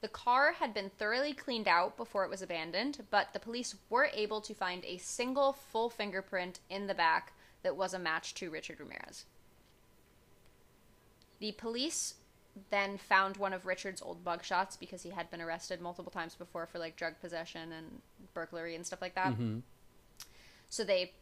[0.00, 4.10] The car had been thoroughly cleaned out before it was abandoned, but the police were
[4.14, 8.50] able to find a single full fingerprint in the back that was a match to
[8.50, 9.26] Richard Ramirez.
[11.38, 12.14] The police
[12.70, 16.66] then found one of Richard's old mugshots because he had been arrested multiple times before
[16.66, 18.00] for like drug possession and
[18.34, 19.32] burglary and stuff like that.
[19.32, 19.60] Mm-hmm.
[20.68, 21.12] So they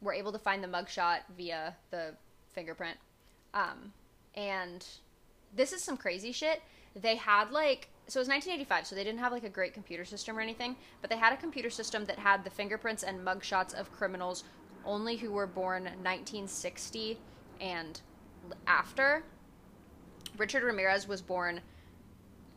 [0.00, 2.14] were able to find the mugshot via the
[2.52, 2.98] fingerprint.
[3.52, 3.92] Um,
[4.34, 4.86] and
[5.54, 6.62] this is some crazy shit.
[6.94, 10.04] They had like so it was 1985, so they didn't have like a great computer
[10.04, 13.72] system or anything, but they had a computer system that had the fingerprints and mugshots
[13.72, 14.44] of criminals
[14.84, 17.18] only who were born 1960
[17.60, 18.02] and
[18.66, 19.24] after.
[20.36, 21.60] Richard Ramirez was born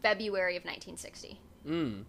[0.01, 1.39] February of 1960.
[1.67, 2.03] Mm.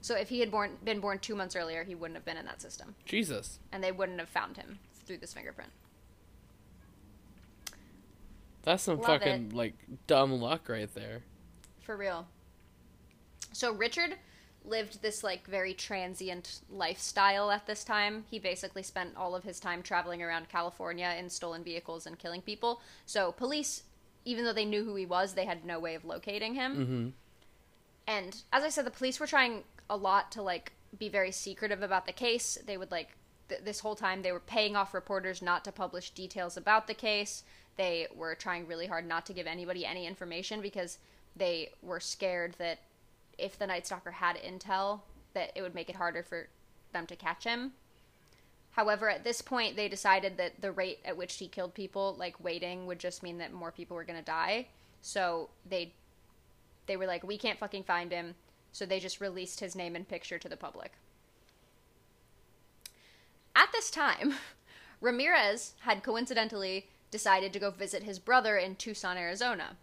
[0.00, 2.46] So if he had born been born 2 months earlier, he wouldn't have been in
[2.46, 3.58] that system Jesus.
[3.72, 5.70] and they wouldn't have found him through this fingerprint.
[8.62, 9.74] That's some Love fucking like
[10.06, 11.22] dumb luck right there.
[11.80, 12.26] For real.
[13.52, 14.16] So Richard
[14.64, 18.24] lived this like very transient lifestyle at this time.
[18.28, 22.42] He basically spent all of his time traveling around California in stolen vehicles and killing
[22.42, 22.80] people.
[23.06, 23.84] So police,
[24.26, 26.76] even though they knew who he was, they had no way of locating him.
[26.76, 27.08] Mm-hmm.
[28.08, 31.82] And as I said, the police were trying a lot to like be very secretive
[31.82, 32.58] about the case.
[32.66, 33.10] They would like
[33.48, 36.94] th- this whole time they were paying off reporters not to publish details about the
[36.94, 37.44] case.
[37.76, 40.98] They were trying really hard not to give anybody any information because
[41.36, 42.80] they were scared that
[43.38, 45.00] if the Night Stalker had intel,
[45.34, 46.48] that it would make it harder for
[46.92, 47.72] them to catch him.
[48.76, 52.44] However, at this point, they decided that the rate at which he killed people, like
[52.44, 54.66] waiting, would just mean that more people were to die.
[55.00, 55.94] So they
[56.84, 58.34] they were like, we can't fucking find him.
[58.72, 60.92] So they just released his name and picture to the public.
[63.56, 64.34] At this time,
[65.00, 69.78] Ramirez had coincidentally decided to go visit his brother in Tucson, Arizona.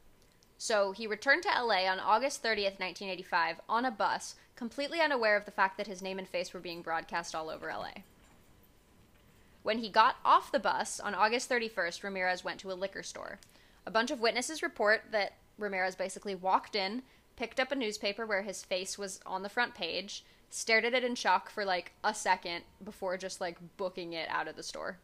[0.59, 5.45] So he returned to LA on August 30th, 1985, on a bus, completely unaware of
[5.45, 8.03] the fact that his name and face were being broadcast all over LA.
[9.64, 13.39] When he got off the bus on August 31st, Ramirez went to a liquor store.
[13.86, 17.03] A bunch of witnesses report that Ramirez basically walked in,
[17.36, 21.03] picked up a newspaper where his face was on the front page, stared at it
[21.03, 24.97] in shock for like a second before just like booking it out of the store.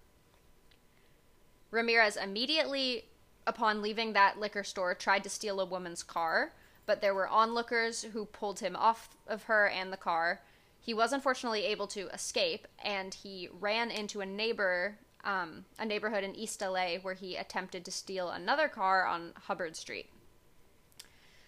[1.71, 3.05] Ramirez immediately,
[3.47, 6.53] upon leaving that liquor store, tried to steal a woman's car,
[6.85, 10.41] but there were onlookers who pulled him off of her and the car.
[10.89, 16.23] He was unfortunately able to escape, and he ran into a neighbor, um, a neighborhood
[16.23, 20.09] in East LA, where he attempted to steal another car on Hubbard Street.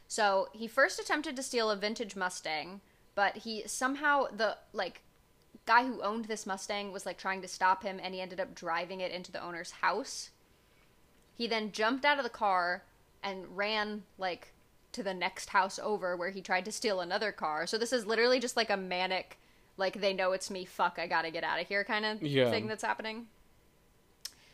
[0.08, 2.82] So he first attempted to steal a vintage Mustang,
[3.16, 5.02] but he somehow the like
[5.66, 8.54] guy who owned this Mustang was like trying to stop him and he ended up
[8.54, 10.30] driving it into the owner's house.
[11.34, 12.84] He then jumped out of the car
[13.24, 14.54] and ran like
[14.94, 17.66] to the next house over where he tried to steal another car.
[17.68, 19.38] So this is literally just like a manic
[19.78, 22.22] like they know it's me, fuck, I got to get out of here kind of
[22.22, 22.50] Yeah.
[22.52, 23.28] thing that's happening.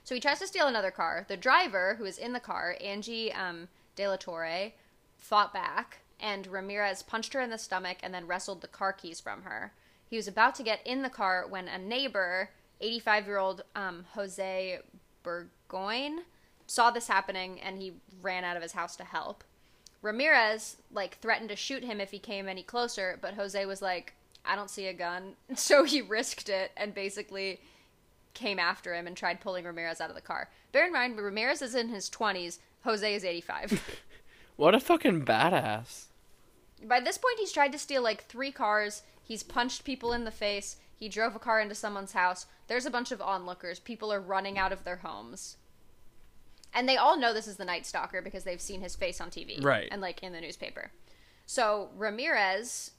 [0.03, 1.25] So he tries to steal another car.
[1.27, 4.71] The driver, who is in the car, Angie um, De La Torre,
[5.17, 9.19] fought back, and Ramirez punched her in the stomach and then wrestled the car keys
[9.19, 9.73] from her.
[10.09, 14.05] He was about to get in the car when a neighbor, 85 year old um,
[14.13, 14.79] Jose
[15.23, 16.21] Burgoin,
[16.67, 19.43] saw this happening and he ran out of his house to help.
[20.01, 24.13] Ramirez like threatened to shoot him if he came any closer, but Jose was like,
[24.45, 27.61] "I don't see a gun," so he risked it and basically
[28.33, 30.49] came after him and tried pulling Ramirez out of the car.
[30.71, 32.59] Bear in mind, Ramirez is in his 20s.
[32.83, 33.81] Jose is 85.
[34.57, 36.05] What a fucking badass.
[36.83, 39.03] By this point, he's tried to steal like three cars.
[39.23, 40.77] He's punched people in the face.
[40.95, 42.47] He drove a car into someone's house.
[42.65, 43.79] There's a bunch of onlookers.
[43.79, 45.57] People are running out of their homes.
[46.73, 49.29] And they all know this is the Night Stalker because they've seen his face on
[49.29, 49.63] TV.
[49.63, 49.87] Right.
[49.91, 50.91] And like in the newspaper.
[51.45, 52.91] So Ramirez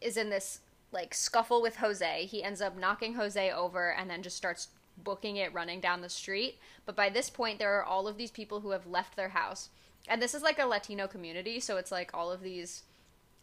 [0.00, 0.60] is in this
[0.90, 2.26] like scuffle with Jose.
[2.26, 4.68] He ends up knocking Jose over and then just starts
[5.04, 6.58] booking it running down the street.
[6.86, 9.68] But by this point, there are all of these people who have left their house.
[10.08, 12.84] And this is like a Latino community, so it's like all of these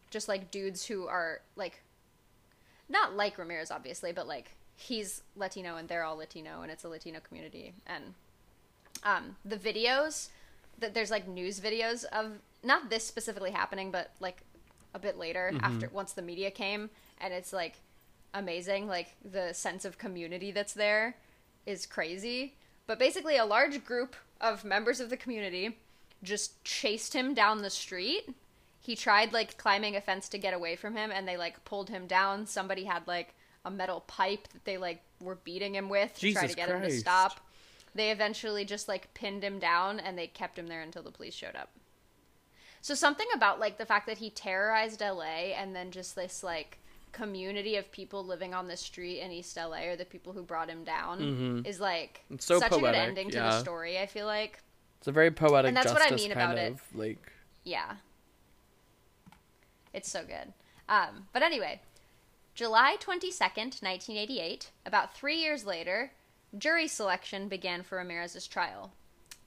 [0.10, 1.82] just like dudes who are like
[2.90, 6.90] not like Ramirez obviously, but like he's Latino and they're all Latino and it's a
[6.90, 8.14] Latino community and
[9.04, 10.30] um the videos
[10.80, 14.42] that there's like news videos of not this specifically happening but like
[14.94, 16.90] a bit later after once the media came
[17.20, 17.76] and it's like
[18.34, 21.16] amazing like the sense of community that's there
[21.66, 22.54] is crazy
[22.88, 25.78] but basically a large group of members of the community
[26.24, 28.30] just chased him down the street.
[28.80, 31.90] He tried like climbing a fence to get away from him and they like pulled
[31.90, 32.46] him down.
[32.46, 33.34] Somebody had like
[33.64, 36.82] a metal pipe that they like were beating him with to try to get him
[36.82, 37.40] to stop.
[37.96, 41.34] They eventually just like pinned him down and they kept him there until the police
[41.34, 41.70] showed up.
[42.82, 46.78] So something about like the fact that he terrorized LA and then just this like
[47.14, 50.70] community of people living on the street in East LA or the people who brought
[50.70, 52.40] him down is like Mm-hmm.
[52.40, 54.60] So such a good poetic, ending to the story, I feel like.
[55.00, 56.76] It's a very poetic And that's what I mean about it.
[56.94, 57.32] like
[57.64, 57.94] Yeah.
[59.94, 60.54] It's so good.
[60.90, 61.80] Um, but anyway,
[62.54, 66.12] July 22nd, 1988, about three years later,
[66.58, 68.94] jury selection began for Ramirez's trial.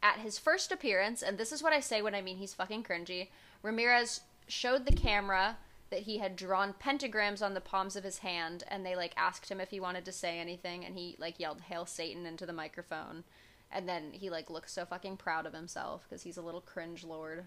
[0.02, 2.84] At his first appearance, and this is what I say when I mean he's fucking
[2.84, 3.28] cringy,
[3.62, 5.58] Ramirez showed the camera
[5.90, 9.50] that he had drawn pentagrams on the palms of his hand, and they like asked
[9.50, 12.52] him if he wanted to say anything, and he like yelled "Hail Satan" into the
[12.52, 13.24] microphone,
[13.72, 17.04] and then he like looked so fucking proud of himself because he's a little cringe
[17.04, 17.44] lord.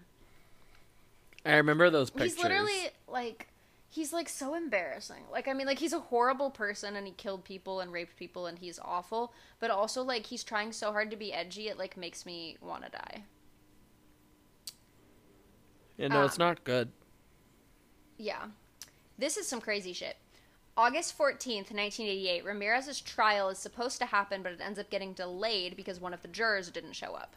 [1.44, 2.34] I remember those pictures.
[2.34, 3.48] He's literally like
[3.92, 5.24] he's like so embarrassing.
[5.30, 8.46] Like I mean like he's a horrible person and he killed people and raped people
[8.46, 11.96] and he's awful, but also like he's trying so hard to be edgy it like
[11.96, 13.24] makes me want to die.
[15.98, 16.90] Yeah, no, it's um, not good.
[18.16, 18.46] Yeah.
[19.18, 20.16] This is some crazy shit.
[20.74, 25.76] August 14th, 1988, Ramirez's trial is supposed to happen, but it ends up getting delayed
[25.76, 27.36] because one of the jurors didn't show up.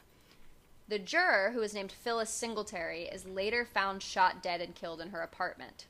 [0.88, 5.10] The juror, who is named Phyllis Singletary, is later found shot dead and killed in
[5.10, 5.88] her apartment.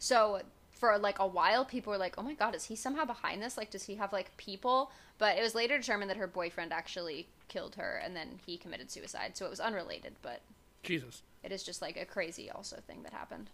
[0.00, 0.40] So,
[0.70, 3.58] for like a while, people were like, oh my god, is he somehow behind this?
[3.58, 4.90] Like, does he have like people?
[5.18, 8.90] But it was later determined that her boyfriend actually killed her and then he committed
[8.90, 9.36] suicide.
[9.36, 10.40] So it was unrelated, but
[10.82, 11.22] Jesus.
[11.44, 13.50] it is just like a crazy also thing that happened.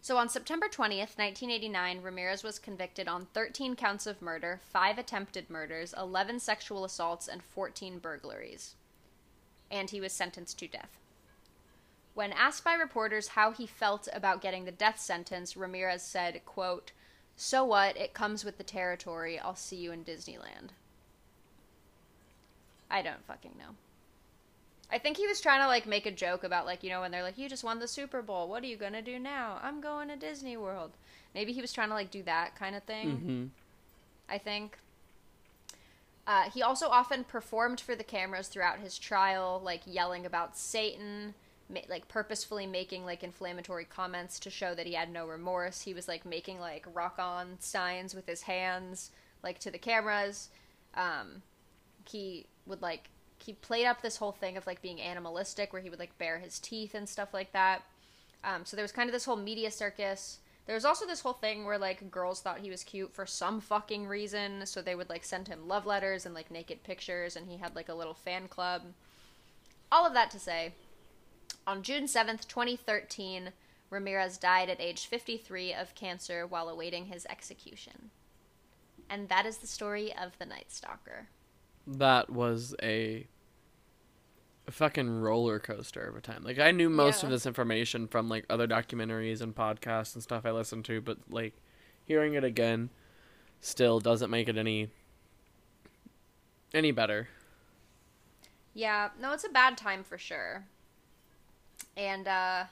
[0.00, 5.50] So on September 20th, 1989, Ramirez was convicted on 13 counts of murder, 5 attempted
[5.50, 8.74] murders, 11 sexual assaults, and 14 burglaries.
[9.70, 10.98] And he was sentenced to death.
[12.18, 16.90] When asked by reporters how he felt about getting the death sentence, Ramirez said, quote,
[17.36, 17.96] "So what?
[17.96, 19.38] It comes with the territory.
[19.38, 20.70] I'll see you in Disneyland."
[22.90, 23.76] I don't fucking know.
[24.90, 27.12] I think he was trying to like make a joke about like you know when
[27.12, 29.80] they're like you just won the Super Bowl what are you gonna do now I'm
[29.80, 30.96] going to Disney World
[31.36, 33.46] maybe he was trying to like do that kind of thing hmm
[34.28, 34.78] I think
[36.26, 41.34] uh, he also often performed for the cameras throughout his trial like yelling about Satan
[41.88, 45.82] like purposefully making like inflammatory comments to show that he had no remorse.
[45.82, 49.10] He was like making like rock on signs with his hands
[49.42, 50.48] like to the cameras.
[50.94, 51.42] Um,
[52.08, 55.90] he would like he played up this whole thing of like being animalistic where he
[55.90, 57.82] would like bare his teeth and stuff like that.
[58.42, 60.38] Um, so there was kind of this whole media circus.
[60.66, 63.60] There was also this whole thing where like girls thought he was cute for some
[63.60, 64.66] fucking reason.
[64.66, 67.76] So they would like send him love letters and like naked pictures and he had
[67.76, 68.82] like a little fan club.
[69.90, 70.72] All of that to say
[71.68, 73.52] on june 7th 2013
[73.90, 78.10] ramirez died at age 53 of cancer while awaiting his execution
[79.10, 81.28] and that is the story of the night stalker
[81.86, 83.26] That was a
[84.70, 86.44] fucking roller coaster of a time.
[86.44, 90.44] Like I knew most of this information from like other documentaries and podcasts and stuff
[90.44, 91.54] I listened to, but like
[92.04, 92.90] hearing it again
[93.60, 94.90] still doesn't make it any
[96.74, 97.28] any better.
[98.74, 100.66] Yeah, no, it's a bad time for sure.
[101.98, 102.64] And uh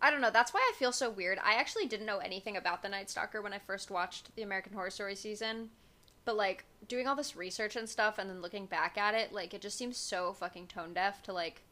[0.00, 1.38] I don't know, that's why I feel so weird.
[1.42, 4.72] I actually didn't know anything about the Night Stalker when I first watched the American
[4.72, 5.70] Horror Story season.
[6.24, 9.54] But like doing all this research and stuff and then looking back at it, like
[9.54, 11.62] it just seems so fucking tone deaf to like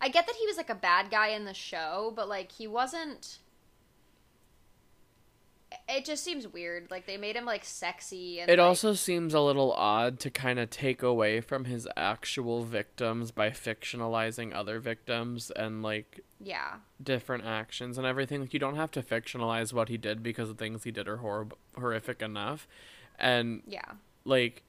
[0.00, 2.66] I get that he was like a bad guy in the show, but like he
[2.66, 3.38] wasn't
[5.88, 6.90] it just seems weird.
[6.90, 10.30] Like they made him like sexy and It like- also seems a little odd to
[10.30, 16.74] kind of take away from his actual victims by fictionalizing other victims and like yeah.
[17.02, 18.40] different actions and everything.
[18.40, 21.18] Like you don't have to fictionalize what he did because the things he did are
[21.18, 22.66] horrible, horrific enough.
[23.18, 23.92] And Yeah.
[24.24, 24.62] like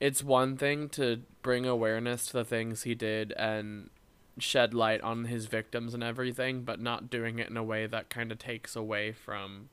[0.00, 3.90] it's one thing to bring awareness to the things he did and
[4.38, 8.08] shed light on his victims and everything, but not doing it in a way that
[8.08, 9.68] kind of takes away from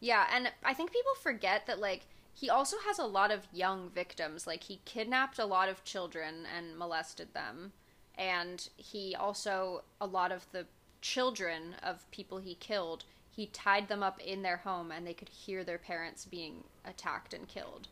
[0.00, 3.90] Yeah, and I think people forget that like he also has a lot of young
[3.90, 4.46] victims.
[4.46, 7.72] Like he kidnapped a lot of children and molested them.
[8.18, 10.66] And he also a lot of the
[11.00, 15.28] children of people he killed, he tied them up in their home and they could
[15.28, 17.88] hear their parents being attacked and killed.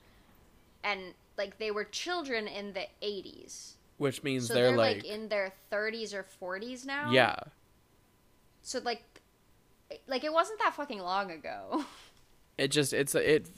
[0.83, 3.75] And like they were children in the 80s.
[3.97, 7.11] which means So they're, they're, like, like in their 30s or 40s now.
[7.13, 7.37] yeah.
[8.63, 9.14] So like
[10.07, 11.85] like it wasn't that fucking long ago.
[12.59, 13.49] it just it's it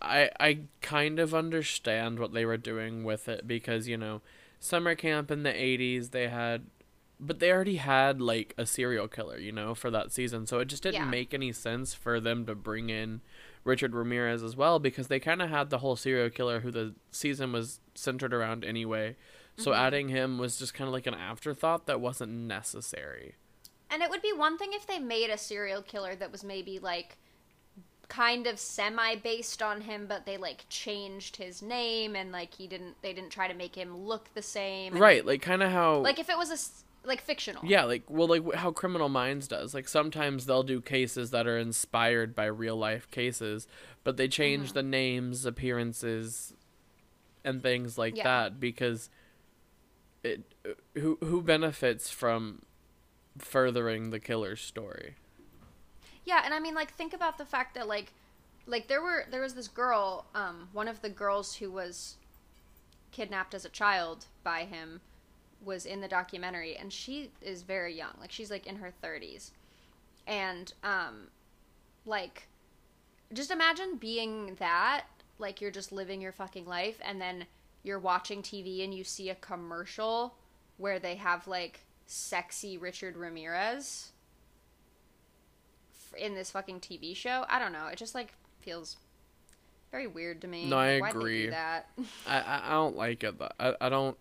[0.00, 4.20] i i kind of understand what they were doing with it because you know
[4.60, 6.66] summer camp in the 80s they had
[7.18, 10.44] but they already had like a serial killer, you know, for that season.
[10.44, 11.08] So it just didn't Yeah.
[11.08, 13.20] make any sense for them to bring in
[13.62, 16.96] Richard Ramirez as well because they kind of had the whole serial killer who the
[17.12, 19.14] season was centered around anyway.
[19.56, 19.80] So Mm-hmm.
[19.80, 23.36] adding him was just kind of like an afterthought that wasn't necessary.
[23.92, 26.80] And it would be one thing if they made a serial killer that was maybe
[26.80, 27.18] like
[28.08, 32.66] kind of semi based on him, but they like changed his name and like he
[32.66, 34.98] didn't they didn't try to make him look the same.
[34.98, 36.58] Right, like kind of how Like if it was a
[37.08, 37.64] like fictional.
[37.64, 39.74] Yeah, like well, like how Criminal Minds does.
[39.74, 43.66] Like sometimes they'll do cases that are inspired by real life cases,
[44.04, 44.74] but they change Mm-hmm.
[44.74, 46.54] the names, appearances,
[47.44, 48.24] and things like Yeah.
[48.24, 49.10] that because
[50.22, 50.54] it
[50.94, 52.62] who who benefits from
[53.38, 55.16] furthering the killer's story.
[56.24, 58.12] Yeah, and I mean like think about the fact that like
[58.66, 62.16] like there were there was this girl, um one of the girls who was
[63.10, 65.00] kidnapped as a child by him
[65.64, 68.14] was in the documentary and she is very young.
[68.20, 69.50] Like she's like in her 30s.
[70.26, 71.28] And um
[72.04, 72.48] like
[73.32, 75.04] just imagine being that
[75.38, 77.46] like you're just living your fucking life and then
[77.82, 80.34] you're watching TV and you see a commercial
[80.76, 81.80] where they have like
[82.12, 84.12] sexy Richard Ramirez
[86.18, 87.44] in this fucking TV show.
[87.48, 87.86] I don't know.
[87.86, 88.96] It just like feels
[89.90, 90.68] very weird to me.
[90.68, 91.48] No, I Why'd agree.
[91.48, 91.88] that?
[92.26, 93.34] I I, don't like it.
[93.58, 94.16] I I don't.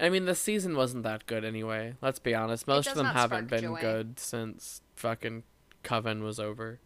[0.00, 1.94] I mean, the season wasn't that good anyway.
[2.00, 2.68] Let's be honest.
[2.68, 3.80] Most of them haven't been joy.
[3.80, 5.42] good since fucking
[5.82, 6.78] Coven was over.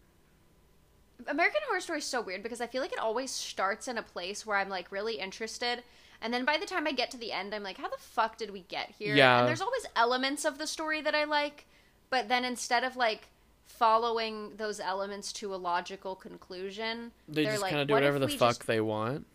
[1.27, 4.03] American Horror Story is so weird because I feel like it always starts in a
[4.03, 5.83] place where I'm like really interested,
[6.23, 8.37] and then by the time I get to the end, I'm like, how the fuck
[8.37, 9.13] did we get here?
[9.13, 9.39] Yeah.
[9.39, 11.65] And there's always elements of the story that I like,
[12.09, 13.27] but then instead of like
[13.67, 18.19] following those elements to a logical conclusion, They they're just like, kind of do whatever
[18.19, 19.27] the fuck just-" they want.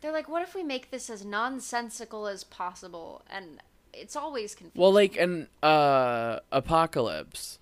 [0.00, 3.22] They're like, what if we make this as nonsensical as possible?
[3.30, 3.60] And
[3.94, 4.80] it's always confusing.
[4.82, 7.60] Well, like an uh Apocalypse,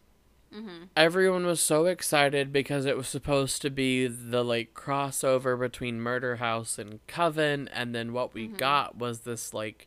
[0.55, 0.85] Mm-hmm.
[0.97, 6.37] everyone was so excited because it was supposed to be the like crossover between Murder
[6.37, 8.53] House and Coven, and then what Mm-hmm.
[8.53, 9.87] we got was this like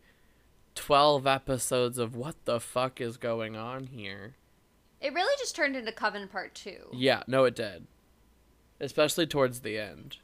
[0.73, 4.35] twelve episodes of what the fuck is going on here.
[5.01, 6.87] it really just turned into Coven Part Two.
[6.93, 7.85] Yeah, no, it did,
[8.79, 10.17] especially towards the end.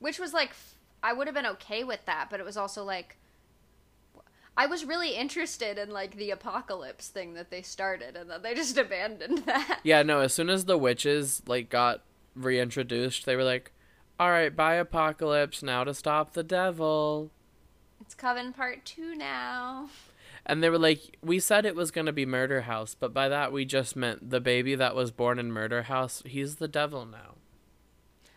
[0.00, 2.82] which was like f- I would have been okay with that, but it was also
[2.84, 3.16] like
[4.56, 8.54] I was really interested in like the apocalypse thing that they started, and then they
[8.54, 9.80] just abandoned that.
[9.82, 12.02] Yeah, no, as soon as the witches like got
[12.34, 13.72] reintroduced, they were like,
[14.18, 17.30] "All right, bye Apocalypse, now to stop the devil."
[18.00, 19.88] It's Coven Part Two now.
[20.48, 23.28] And they were like, we said it was going to be Murder House, but by
[23.28, 27.04] that we just meant the baby that was born in Murder House, he's the devil
[27.04, 27.34] now.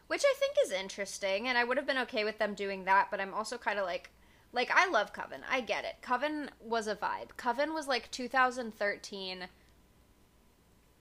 [0.08, 3.10] Which I think is interesting, and I would have been okay with them doing that,
[3.12, 4.10] but I'm also kind of like,
[4.52, 5.42] like, I love Coven.
[5.50, 5.96] I get it.
[6.02, 7.38] Coven was a vibe.
[7.38, 9.48] Coven was like 2013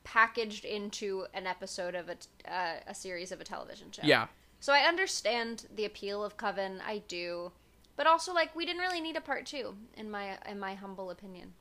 [0.05, 2.16] packaged into an episode of a,
[2.51, 4.03] uh, a series of a television show.
[4.05, 4.26] Yeah.
[4.61, 7.53] So I understand the appeal of Coven, I do.
[7.96, 11.11] But also like we didn't really need a part 2 in my in my humble
[11.11, 11.55] opinion.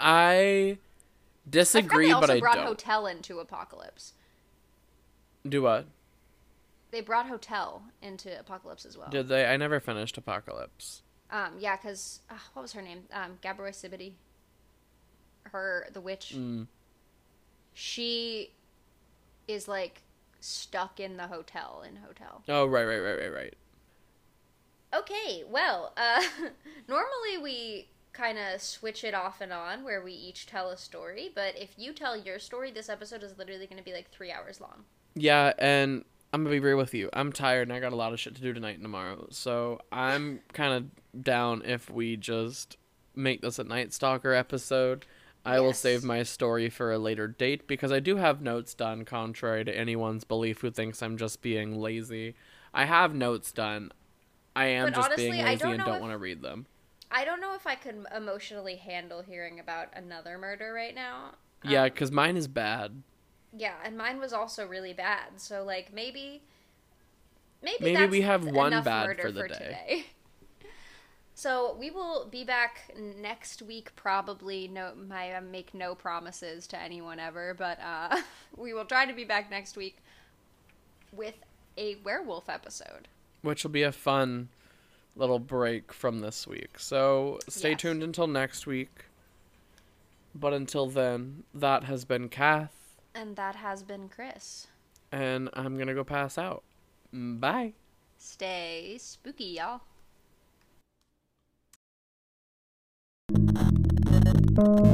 [0.00, 0.78] I I
[1.50, 2.66] disagree, also but I brought don't.
[2.66, 4.14] Hotel into Apocalypse.
[5.46, 5.86] Do what?
[6.94, 9.08] They brought Hotel into Apocalypse as well.
[9.10, 9.46] Did they?
[9.46, 11.02] I never finished Apocalypse.
[11.28, 13.00] Um, yeah, because uh, what was her name?
[13.12, 14.12] Um, Gabrielle Sidibe.
[15.42, 16.34] Her the witch.
[16.36, 16.68] Mm.
[17.72, 18.52] She
[19.48, 20.02] is like
[20.38, 22.44] stuck in the hotel in Hotel.
[22.48, 23.54] Oh, right, right, right, right, right.
[24.96, 26.22] Okay, well, uh,
[26.86, 31.32] normally we kind of switch it off and on where we each tell a story,
[31.34, 34.30] but if you tell your story, this episode is literally going to be like three
[34.30, 34.84] hours long.
[35.16, 36.04] Yeah, and
[36.34, 37.08] I'm gonna be real with you.
[37.12, 39.28] I'm tired and I got a lot of shit to do tonight and tomorrow.
[39.30, 42.76] So I'm kind of down if we just
[43.14, 45.06] make this a Night Stalker episode.
[45.46, 45.78] I will Yes.
[45.78, 49.72] save my story for a later date because I do have notes done, contrary to
[49.78, 52.34] anyone's belief who thinks I'm just being lazy.
[52.72, 53.92] I have notes done.
[54.56, 56.66] I am But just honestly, being lazy don't and don't if- want to read them.
[57.12, 61.34] I don't know if I could emotionally handle hearing about another murder right now.
[61.62, 63.02] Yeah, Um, because mine is bad.
[63.56, 65.38] Yeah, and mine was also really bad.
[65.38, 66.42] So like maybe,
[67.62, 69.54] maybe Maybe we have one bad for the day.
[69.54, 70.04] today.
[71.36, 74.68] So we will be back next week, probably.
[74.68, 78.18] No, I make no promises to anyone ever, but uh,
[78.56, 79.98] we will try to be back next week
[81.12, 81.34] with
[81.76, 83.08] a werewolf episode.
[83.42, 84.48] which will be a fun
[85.16, 86.78] little break from this week.
[86.78, 87.80] So stay Yes.
[87.80, 89.06] tuned until next week.
[90.36, 92.83] But until then, that has been Kath,
[93.14, 94.66] and that has been Chris.
[95.12, 96.64] And I'm going to go pass out.
[97.12, 97.74] Bye.
[98.18, 99.82] Stay spooky, y'all.
[104.54, 104.93] Thank you.